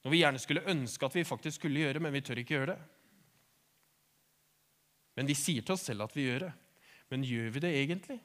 Noe 0.04 0.12
vi 0.12 0.20
gjerne 0.20 0.38
skulle 0.42 0.66
ønske 0.70 1.08
at 1.08 1.16
vi 1.16 1.24
faktisk 1.26 1.62
skulle 1.62 1.82
gjøre, 1.82 2.02
men 2.04 2.14
vi 2.14 2.22
tør 2.22 2.42
ikke 2.42 2.54
gjøre 2.58 2.74
det. 2.74 2.78
Men 5.16 5.30
vi 5.30 5.34
sier 5.38 5.64
til 5.64 5.74
oss 5.74 5.86
selv 5.88 6.04
at 6.04 6.14
vi 6.14 6.28
gjør 6.28 6.46
det. 6.46 6.52
Men 7.10 7.24
gjør 7.24 7.48
vi 7.54 7.62
det 7.64 7.72
egentlig? 7.80 8.18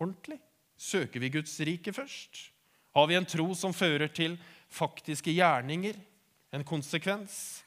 Ordentlig? 0.00 0.40
Søker 0.80 1.22
vi 1.22 1.30
Guds 1.36 1.54
rike 1.66 1.92
først? 1.94 2.48
Har 2.94 3.06
vi 3.10 3.18
en 3.18 3.28
tro 3.28 3.46
som 3.58 3.74
fører 3.76 4.08
til 4.14 4.38
faktiske 4.72 5.34
gjerninger? 5.34 5.98
En 6.54 6.64
konsekvens? 6.66 7.62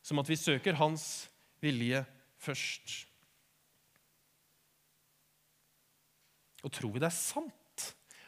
Som 0.00 0.22
at 0.22 0.30
vi 0.30 0.38
søker 0.38 0.78
Hans 0.78 1.28
vilje 1.60 2.04
først? 2.40 3.09
Og 6.64 6.72
tror 6.74 6.92
vi 6.94 7.02
det 7.02 7.08
er 7.08 7.16
sant? 7.16 7.56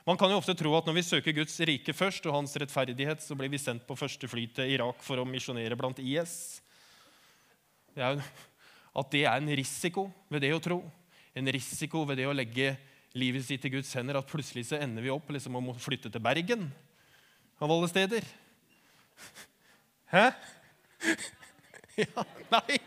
Man 0.02 0.18
kan 0.18 0.32
jo 0.32 0.40
ofte 0.40 0.54
tro 0.58 0.72
at 0.74 0.88
når 0.88 0.96
vi 0.96 1.04
søker 1.06 1.36
Guds 1.36 1.54
rike 1.62 1.94
først 1.94 2.24
og 2.26 2.34
hans 2.34 2.56
rettferdighet, 2.58 3.22
så 3.22 3.36
blir 3.38 3.52
vi 3.52 3.60
sendt 3.62 3.84
på 3.86 3.96
første 3.98 4.26
fly 4.26 4.48
til 4.56 4.72
Irak 4.74 4.98
for 5.04 5.22
å 5.22 5.26
misjonere 5.28 5.78
blant 5.78 6.00
IS. 6.02 6.34
Det 7.94 8.02
er, 8.02 8.18
at 8.98 9.12
det 9.14 9.22
er 9.28 9.36
en 9.36 9.52
risiko 9.54 10.08
ved 10.32 10.42
det 10.42 10.50
å 10.56 10.62
tro. 10.64 10.80
En 11.38 11.52
risiko 11.54 12.02
ved 12.08 12.18
det 12.18 12.26
å 12.26 12.34
legge 12.34 12.74
livet 13.14 13.46
sitt 13.46 13.62
i 13.68 13.72
Guds 13.76 13.92
hender. 13.94 14.18
At 14.18 14.30
plutselig 14.30 14.66
så 14.72 14.80
ender 14.80 15.06
vi 15.06 15.14
opp 15.14 15.30
liksom 15.30 15.60
å 15.60 15.76
flytte 15.78 16.10
til 16.10 16.24
Bergen, 16.24 16.66
av 17.62 17.70
alle 17.70 17.92
steder. 17.92 18.26
Hæ? 20.12 20.26
Ja, 21.92 22.22
nei 22.48 22.78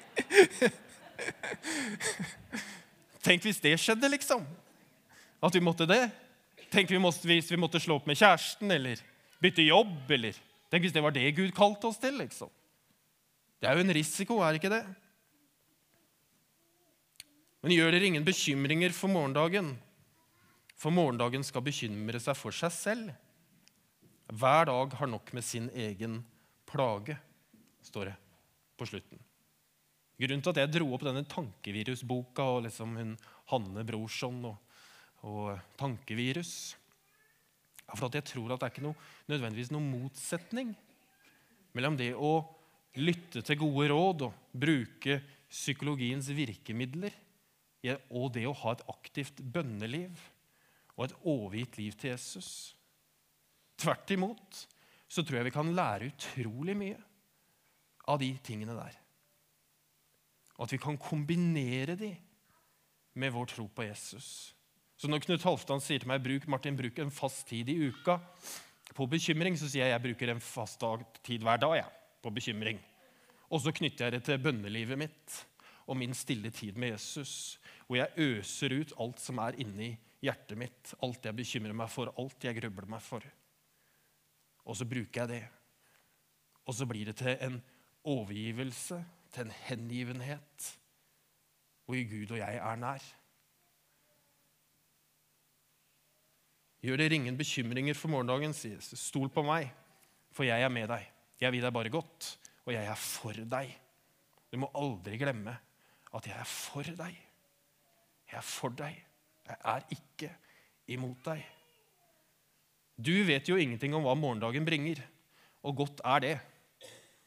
Tenk 3.26 3.44
hvis 3.46 3.60
det 3.62 3.76
skjedde, 3.78 4.10
liksom. 4.10 4.42
At 5.44 5.56
vi 5.56 5.64
måtte 5.64 5.88
det. 5.90 6.04
Tenk 6.72 6.92
hvis 6.92 7.52
vi 7.52 7.60
måtte 7.60 7.80
slå 7.80 8.00
opp 8.00 8.08
med 8.08 8.18
kjæresten 8.20 8.72
eller 8.72 9.02
bytte 9.42 9.66
jobb. 9.66 10.12
eller 10.12 10.38
Tenk 10.72 10.86
hvis 10.86 10.96
det 10.96 11.04
var 11.04 11.16
det 11.16 11.36
Gud 11.38 11.54
kalte 11.56 11.88
oss 11.88 12.00
til. 12.02 12.18
liksom. 12.20 12.50
Det 13.60 13.70
er 13.70 13.78
jo 13.78 13.86
en 13.86 13.96
risiko, 13.98 14.40
er 14.44 14.58
ikke 14.60 14.74
det? 14.74 14.84
Men 17.64 17.74
gjør 17.74 17.96
dere 17.96 18.06
ingen 18.12 18.26
bekymringer 18.26 18.94
for 18.94 19.10
morgendagen, 19.10 19.72
for 20.78 20.94
morgendagen 20.94 21.42
skal 21.42 21.64
bekymre 21.66 22.20
seg 22.22 22.38
for 22.38 22.54
seg 22.54 22.74
selv. 22.76 23.14
Hver 24.30 24.68
dag 24.70 24.94
har 25.00 25.10
nok 25.10 25.32
med 25.34 25.46
sin 25.46 25.72
egen 25.74 26.20
plage, 26.70 27.16
står 27.82 28.12
det 28.12 28.16
på 28.78 28.86
slutten. 28.90 29.22
Grunnen 30.22 30.44
til 30.46 30.54
at 30.54 30.62
jeg 30.62 30.74
dro 30.76 30.92
opp 30.94 31.08
denne 31.08 31.26
tankevirusboka 31.28 32.46
og 32.58 32.68
liksom 32.68 32.94
hun 33.00 33.16
Hanne 33.52 33.84
Brorson 33.88 34.38
og 34.52 34.65
og 35.26 35.56
tankevirus. 35.80 36.76
For 37.96 38.10
jeg 38.14 38.26
tror 38.26 38.54
at 38.54 38.62
det 38.62 38.68
er 38.68 38.74
ikke 38.74 38.86
noe, 38.86 39.08
nødvendigvis 39.30 39.72
noen 39.74 39.90
motsetning 39.92 40.74
mellom 41.76 41.98
det 42.00 42.14
å 42.16 42.38
lytte 43.02 43.44
til 43.46 43.60
gode 43.60 43.90
råd 43.92 44.26
og 44.30 44.38
bruke 44.56 45.20
psykologiens 45.52 46.30
virkemidler 46.34 47.14
og 48.10 48.32
det 48.34 48.46
å 48.50 48.56
ha 48.64 48.74
et 48.74 48.86
aktivt 48.90 49.42
bønneliv 49.54 50.16
og 50.96 51.06
et 51.06 51.18
overgitt 51.28 51.78
liv 51.78 51.98
til 52.00 52.14
Jesus. 52.16 52.50
Tvert 53.78 54.16
imot 54.16 54.64
så 55.06 55.22
tror 55.22 55.40
jeg 55.40 55.50
vi 55.50 55.56
kan 55.56 55.74
lære 55.76 56.10
utrolig 56.10 56.76
mye 56.80 56.98
av 58.10 58.20
de 58.22 58.32
tingene 58.46 58.76
der. 58.78 58.96
Og 60.56 60.66
at 60.66 60.74
vi 60.74 60.82
kan 60.82 60.98
kombinere 60.98 61.98
de 62.00 62.14
med 63.20 63.34
vår 63.36 63.52
tro 63.52 63.68
på 63.72 63.86
Jesus. 63.86 64.55
Så 64.96 65.10
når 65.12 65.26
Knut 65.26 65.44
Halvdan 65.44 65.84
sier 65.84 66.00
til 66.00 66.10
meg 66.10 66.24
bruk, 66.24 66.46
Martin, 66.48 66.78
bruk 66.80 67.00
en 67.04 67.12
fast 67.12 67.44
tid 67.50 67.70
i 67.72 67.76
uka 67.90 68.16
på 68.96 69.08
bekymring, 69.12 69.58
så 69.60 69.68
sier 69.68 69.90
jeg 69.90 69.96
jeg 69.96 70.04
bruker 70.06 70.32
en 70.32 70.44
fast 70.44 70.84
tid 71.26 71.44
hver 71.44 71.60
dag 71.60 71.76
ja, 71.82 71.90
på 72.24 72.32
bekymring. 72.32 72.80
Og 73.52 73.62
så 73.62 73.74
knytter 73.76 74.08
jeg 74.08 74.16
det 74.16 74.24
til 74.28 74.42
bønnelivet 74.42 75.00
mitt 75.00 75.42
og 75.86 76.00
min 76.00 76.16
stille 76.18 76.50
tid 76.50 76.80
med 76.80 76.96
Jesus, 76.96 77.60
hvor 77.86 78.00
jeg 78.00 78.16
øser 78.18 78.74
ut 78.74 78.94
alt 79.04 79.20
som 79.22 79.42
er 79.44 79.60
inni 79.62 79.92
hjertet 80.24 80.58
mitt, 80.58 80.94
alt 81.04 81.28
jeg 81.28 81.38
bekymrer 81.38 81.76
meg 81.78 81.92
for, 81.92 82.10
alt 82.18 82.48
jeg 82.48 82.58
grubler 82.58 82.88
meg 82.96 83.04
for. 83.06 83.26
Og 84.66 84.80
så 84.80 84.88
bruker 84.90 85.22
jeg 85.22 85.30
det. 85.30 85.44
Og 86.66 86.74
så 86.74 86.88
blir 86.90 87.12
det 87.12 87.20
til 87.20 87.36
en 87.46 87.60
overgivelse, 88.06 88.98
til 89.36 89.46
en 89.46 89.54
hengivenhet, 89.68 90.72
hvor 91.86 92.02
Gud 92.10 92.34
og 92.34 92.42
jeg 92.42 92.58
er 92.58 92.82
nær. 92.82 93.06
Gjør 96.86 97.02
dere 97.02 97.18
ingen 97.18 97.38
bekymringer 97.38 97.98
for 97.98 98.14
morgendagen, 98.14 98.54
sier 98.54 98.76
Jesus. 98.78 99.08
Stol 99.08 99.32
på 99.34 99.42
meg, 99.46 99.72
for 100.36 100.46
jeg 100.46 100.62
er 100.62 100.70
med 100.70 100.86
deg. 100.92 101.08
Jeg 101.42 101.56
vil 101.56 101.66
deg 101.66 101.74
bare 101.74 101.92
godt, 101.94 102.28
og 102.66 102.76
jeg 102.76 102.86
er 102.86 103.00
for 103.00 103.46
deg. 103.56 103.72
Du 104.54 104.60
må 104.62 104.70
aldri 104.78 105.18
glemme 105.18 105.56
at 106.16 106.30
jeg 106.30 106.38
er 106.38 106.48
for 106.50 106.86
deg. 106.86 107.18
Jeg 108.30 108.38
er 108.38 108.46
for 108.46 108.78
deg. 108.78 109.02
Jeg 109.50 109.58
er 109.74 109.90
ikke 109.98 110.30
imot 110.94 111.26
deg. 111.26 111.42
Du 112.96 113.14
vet 113.28 113.50
jo 113.50 113.58
ingenting 113.60 113.98
om 113.98 114.06
hva 114.06 114.14
morgendagen 114.16 114.66
bringer, 114.68 115.02
og 115.66 115.82
godt 115.82 116.06
er 116.06 116.22
det, 116.24 116.36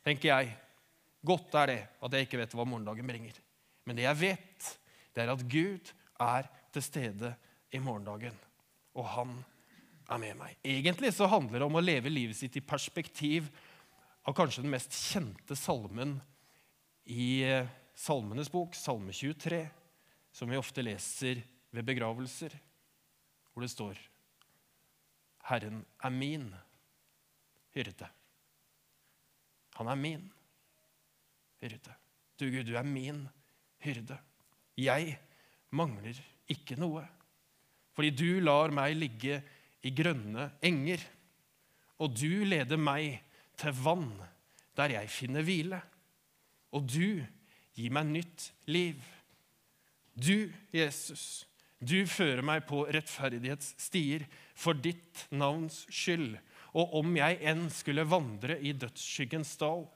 tenker 0.07 0.31
jeg. 0.31 0.55
Godt 1.27 1.57
er 1.61 1.73
det 1.73 1.81
at 1.99 2.15
jeg 2.15 2.29
ikke 2.29 2.41
vet 2.41 2.55
hva 2.55 2.65
morgendagen 2.65 3.11
bringer. 3.11 3.43
Men 3.85 3.99
det 3.99 4.07
jeg 4.07 4.21
vet, 4.23 4.75
det 5.13 5.25
er 5.25 5.35
at 5.35 5.49
Gud 5.51 5.91
er 6.23 6.49
til 6.73 6.85
stede 6.85 7.35
i 7.75 7.83
morgendagen, 7.83 8.39
og 8.99 9.07
han 9.15 9.35
er 10.09 10.21
med 10.23 10.39
meg. 10.39 10.57
Egentlig 10.67 11.13
så 11.15 11.29
handler 11.31 11.61
det 11.61 11.69
om 11.69 11.79
å 11.79 11.85
leve 11.85 12.13
livet 12.13 12.39
sitt 12.39 12.57
i 12.59 12.65
perspektiv 12.65 13.51
av 14.29 14.37
kanskje 14.37 14.65
den 14.65 14.73
mest 14.75 14.95
kjente 14.97 15.57
salmen 15.57 16.19
i 17.09 17.41
eh, 17.47 17.69
Salmenes 17.99 18.51
bok, 18.53 18.77
Salme 18.79 19.15
23, 19.17 19.63
som 20.31 20.51
vi 20.51 20.59
ofte 20.59 20.85
leser 20.85 21.41
ved 21.75 21.87
begravelser, 21.89 22.53
hvor 23.51 23.65
det 23.65 23.73
står 23.73 23.99
Herren 25.49 25.81
er 26.05 26.13
min 26.15 26.47
hyrde. 27.75 28.07
Han 29.81 29.91
er 29.91 29.99
min 29.99 30.29
hyrde. 31.63 31.95
Du 32.39 32.47
Gud, 32.51 32.69
du 32.69 32.77
er 32.79 32.87
min 32.87 33.25
hyrde. 33.83 34.19
Jeg 34.79 35.17
mangler 35.75 36.21
ikke 36.51 36.77
noe. 36.79 37.03
Fordi 37.99 38.13
du 38.15 38.39
lar 38.47 38.71
meg 38.71 38.93
ligge 38.95 39.41
i 39.83 39.91
grønne 39.91 40.53
enger, 40.63 41.03
og 41.99 42.13
du 42.15 42.45
leder 42.47 42.79
meg 42.79 43.17
til 43.59 43.75
vann 43.75 44.13
der 44.79 44.95
jeg 44.95 45.11
finner 45.11 45.43
hvile. 45.43 45.81
Og 46.71 46.87
du 46.87 47.19
gir 47.75 47.95
meg 47.97 48.07
nytt 48.13 48.47
liv. 48.71 49.03
Du, 50.15 50.47
Jesus, 50.71 51.43
du 51.83 52.05
fører 52.07 52.45
meg 52.47 52.69
på 52.71 52.85
rettferdighetsstier 52.87 54.29
for 54.55 54.79
ditt 54.79 55.27
navns 55.35 55.83
skyld. 55.91 56.37
Og 56.79 56.99
om 57.03 57.19
jeg 57.19 57.43
enn 57.51 57.67
skulle 57.75 58.07
vandre 58.07 58.61
i 58.63 58.77
dødsskyggens 58.79 59.57
dal, 59.59 59.89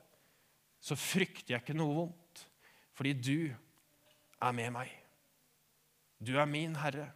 så 0.83 0.99
frykter 0.99 1.55
jeg 1.55 1.63
ikke 1.63 1.79
noe 1.79 2.01
vondt, 2.01 2.47
fordi 2.99 3.15
du 3.15 3.37
er 4.43 4.55
med 4.59 4.75
meg. 4.75 4.91
Du 6.19 6.35
er 6.35 6.51
min 6.51 6.75
Herre, 6.83 7.13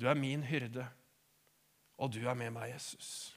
du 0.00 0.06
er 0.08 0.16
min 0.16 0.42
hyrde, 0.42 0.86
og 2.00 2.12
du 2.12 2.22
er 2.24 2.34
med 2.34 2.54
meg, 2.56 2.70
Jesus. 2.72 3.36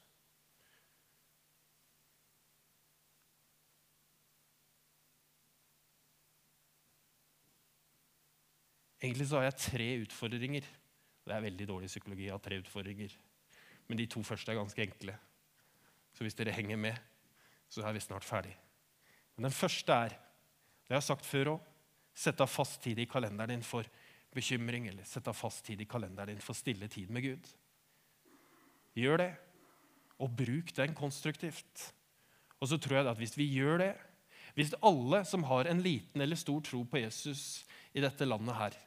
Egentlig 9.04 9.28
så 9.28 9.42
har 9.42 9.50
jeg 9.50 9.60
tre 9.60 9.88
utfordringer. 10.06 10.68
Det 11.28 11.36
er 11.36 11.44
veldig 11.44 11.68
dårlig 11.68 11.90
psykologi 11.92 12.30
å 12.32 12.38
ha 12.38 12.44
tre 12.44 12.62
utfordringer. 12.62 13.12
Men 13.90 14.00
de 14.00 14.08
to 14.08 14.24
første 14.24 14.52
er 14.54 14.62
ganske 14.62 14.80
enkle. 14.80 15.18
Så 16.16 16.24
hvis 16.24 16.38
dere 16.40 16.56
henger 16.56 16.80
med, 16.80 16.96
så 17.68 17.84
er 17.84 17.96
vi 17.96 18.04
snart 18.04 18.24
ferdig. 18.24 18.54
Men 19.36 19.50
den 19.50 19.56
første 19.56 19.98
er, 20.06 20.16
det 20.16 20.94
har 20.94 21.02
jeg 21.02 21.10
sagt 21.10 21.28
før 21.28 21.56
òg, 21.58 21.70
sett 22.16 22.40
av 22.46 22.52
fast 22.52 22.80
tid 22.84 23.02
i 23.02 23.10
kalenderen 23.10 23.58
din 23.58 23.66
for 23.66 23.88
bekymring, 24.36 24.88
eller 24.90 25.06
sett 25.08 25.28
av 25.30 25.38
fast 25.38 25.66
tid 25.66 25.82
i 25.82 25.90
kalenderen 25.90 26.34
din 26.34 26.44
for 26.44 26.58
stille 26.58 26.88
tid 26.92 27.12
med 27.14 27.26
Gud. 27.26 27.50
Gjør 28.98 29.22
det, 29.24 29.32
og 30.22 30.34
bruk 30.38 30.74
den 30.78 30.96
konstruktivt. 30.98 31.90
Og 32.62 32.70
så 32.70 32.80
tror 32.80 33.00
jeg 33.00 33.12
at 33.12 33.20
hvis 33.20 33.38
vi 33.38 33.50
gjør 33.58 33.82
det, 33.82 33.94
hvis 34.54 34.76
alle 34.86 35.24
som 35.26 35.46
har 35.50 35.68
en 35.70 35.82
liten 35.82 36.22
eller 36.22 36.38
stor 36.38 36.62
tro 36.66 36.84
på 36.86 37.02
Jesus 37.02 37.64
i 37.94 38.04
dette 38.04 38.28
landet 38.28 38.58
her, 38.58 38.78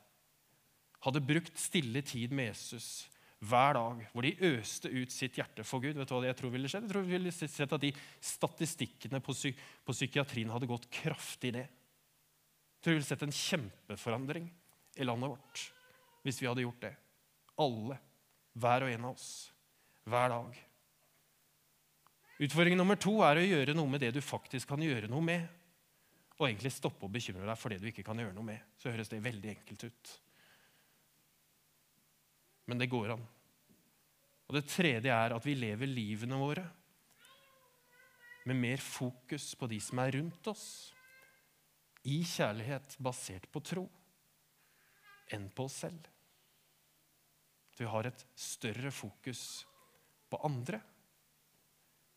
hadde 1.07 1.23
brukt 1.23 1.59
stille 1.61 2.03
tid 2.07 2.33
med 2.35 2.53
Jesus 2.53 3.07
hver 3.47 3.77
dag, 3.77 4.01
hvor 4.13 4.25
de 4.25 4.33
øste 4.49 4.89
ut 4.89 5.13
sitt 5.13 5.37
hjerte 5.39 5.65
for 5.67 5.83
Gud. 5.85 5.99
Vet 5.99 6.09
du 6.09 6.15
hva 6.17 6.25
jeg 6.25 6.39
tror 6.39 6.55
ville 6.55 6.71
skjedd? 6.71 6.87
Jeg 6.87 6.95
tror 6.95 7.05
vi 7.05 7.17
ville 7.19 7.35
sett 7.35 7.75
at 7.75 7.83
de 7.83 7.93
statistikkene 8.25 9.21
på, 9.23 9.35
psy 9.37 9.53
på 9.85 9.95
psykiatrien 9.95 10.51
hadde 10.55 10.71
gått 10.71 10.89
kraftig 11.03 11.53
ned. 11.59 11.67
Jeg 11.69 12.81
tror 12.81 12.95
vi 12.95 13.01
ville 13.01 13.11
sett 13.11 13.27
en 13.27 13.37
kjempeforandring 13.37 14.49
i 14.97 15.07
landet 15.07 15.33
vårt 15.35 15.65
hvis 16.27 16.41
vi 16.43 16.49
hadde 16.49 16.65
gjort 16.65 16.83
det. 16.83 16.95
Alle, 17.63 18.01
hver 18.59 18.83
og 18.83 18.91
en 18.91 19.05
av 19.07 19.13
oss, 19.15 19.29
hver 20.11 20.33
dag. 20.33 20.57
Utfordring 22.43 22.75
nummer 22.77 22.99
to 23.01 23.15
er 23.25 23.39
å 23.39 23.47
gjøre 23.47 23.77
noe 23.79 23.93
med 23.93 24.03
det 24.03 24.11
du 24.17 24.19
faktisk 24.25 24.73
kan 24.73 24.83
gjøre 24.83 25.09
noe 25.13 25.23
med. 25.23 25.47
Og 26.37 26.49
egentlig 26.49 26.75
stoppe 26.75 27.07
å 27.07 27.13
bekymre 27.13 27.47
deg 27.47 27.61
for 27.61 27.73
det 27.73 27.79
du 27.81 27.87
ikke 27.93 28.05
kan 28.05 28.19
gjøre 28.19 28.35
noe 28.35 28.51
med. 28.51 28.75
Så 28.77 28.91
høres 28.91 29.09
det 29.13 29.23
veldig 29.25 29.55
enkelt 29.55 29.87
ut 29.87 30.17
men 32.67 32.83
det 32.83 32.91
går 32.91 33.15
an. 33.15 33.23
Og 34.47 34.59
Det 34.59 34.67
tredje 34.71 35.13
er 35.13 35.35
at 35.35 35.47
vi 35.47 35.57
lever 35.59 35.91
livene 35.91 36.39
våre 36.39 36.67
med 38.47 38.59
mer 38.59 38.83
fokus 38.83 39.55
på 39.59 39.67
de 39.71 39.81
som 39.83 39.99
er 39.99 40.13
rundt 40.21 40.51
oss, 40.53 40.67
i 42.07 42.21
kjærlighet 42.23 42.95
basert 43.03 43.49
på 43.51 43.59
tro, 43.59 43.89
enn 45.35 45.49
på 45.51 45.67
oss 45.67 45.81
selv. 45.85 46.11
At 47.73 47.81
vi 47.81 47.89
har 47.91 48.09
et 48.09 48.27
større 48.39 48.93
fokus 48.95 49.65
på 50.31 50.41
andre 50.47 50.81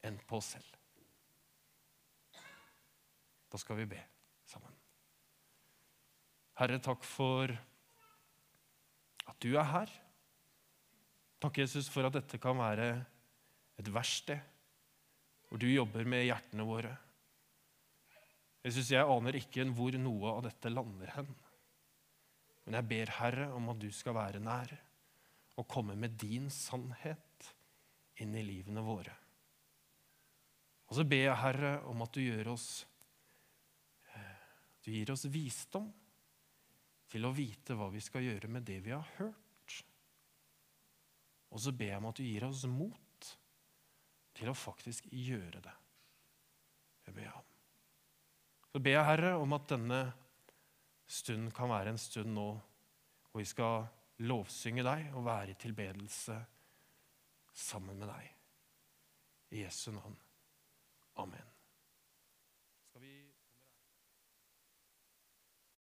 enn 0.06 0.20
på 0.28 0.40
oss 0.40 0.54
selv. 0.56 0.76
Da 3.50 3.58
skal 3.58 3.80
vi 3.82 3.90
be 3.96 4.00
sammen. 4.48 4.76
Herre, 6.60 6.78
takk 6.84 7.06
for 7.08 7.52
at 9.30 9.38
du 9.42 9.54
er 9.56 9.68
her. 9.74 9.92
Takk, 11.40 11.62
Jesus, 11.62 11.88
for 11.90 12.06
at 12.06 12.16
dette 12.18 12.40
kan 12.42 12.58
være 12.60 12.92
et 13.80 13.92
verksted 13.96 14.42
hvor 15.50 15.58
du 15.58 15.66
jobber 15.72 16.06
med 16.06 16.28
hjertene 16.28 16.66
våre. 16.68 16.92
Jesus, 18.62 18.92
jeg 18.92 19.02
aner 19.02 19.38
ikke 19.40 19.66
hvor 19.74 19.96
noe 19.98 20.34
av 20.36 20.44
dette 20.46 20.70
lander 20.70 21.10
hen. 21.16 21.30
Men 22.70 22.84
jeg 22.84 22.86
ber, 22.92 23.12
Herre, 23.18 23.48
om 23.58 23.72
at 23.74 23.80
du 23.82 23.88
skal 23.90 24.14
være 24.14 24.40
nær 24.46 24.76
og 25.58 25.66
komme 25.66 25.96
med 25.98 26.14
din 26.22 26.52
sannhet 26.54 27.48
inn 28.22 28.36
i 28.38 28.44
livene 28.46 28.84
våre. 28.86 29.16
Og 30.86 30.94
så 31.00 31.06
ber 31.10 31.24
jeg, 31.24 31.40
Herre, 31.42 31.72
om 31.90 32.06
at 32.06 32.14
du 32.14 32.22
gjør 32.22 32.52
oss 32.54 32.68
eh, 34.14 34.38
Du 34.86 34.92
gir 34.94 35.10
oss 35.16 35.26
visdom 35.34 35.90
til 37.10 37.26
å 37.26 37.34
vite 37.34 37.74
hva 37.74 37.90
vi 37.90 38.06
skal 38.06 38.28
gjøre 38.28 38.54
med 38.54 38.70
det 38.70 38.78
vi 38.86 38.94
har 38.94 39.12
hørt. 39.18 39.80
Og 41.50 41.66
så 41.66 41.74
ber 41.74 41.96
jeg 41.96 42.04
om 42.04 42.10
at 42.12 42.22
du 42.22 42.26
gir 42.28 42.46
oss 42.46 42.68
mot 42.70 43.34
til 44.38 44.54
å 44.54 44.58
faktisk 44.58 45.10
gjøre 45.10 45.66
det. 45.66 45.78
Det 47.02 47.18
ber 47.18 47.32
jeg 47.32 47.34
om. 47.34 47.54
Så 48.70 48.86
ber 48.86 49.00
jeg, 49.00 49.10
Herre, 49.10 49.38
om 49.42 49.58
at 49.58 49.72
denne 49.74 50.04
stunden 51.10 51.52
kan 51.56 51.72
være 51.72 51.94
en 51.94 52.02
stund 52.02 52.34
nå 52.36 52.50
hvor 53.30 53.42
vi 53.42 53.48
skal 53.50 53.88
lovsynge 54.30 54.84
deg 54.86 55.14
og 55.16 55.26
være 55.26 55.54
i 55.54 55.60
tilbedelse 55.60 56.38
sammen 57.54 58.00
med 58.00 58.10
deg. 58.10 58.34
I 59.52 59.64
Jesu 59.64 59.92
navn. 59.92 60.18
Amen. 61.20 61.59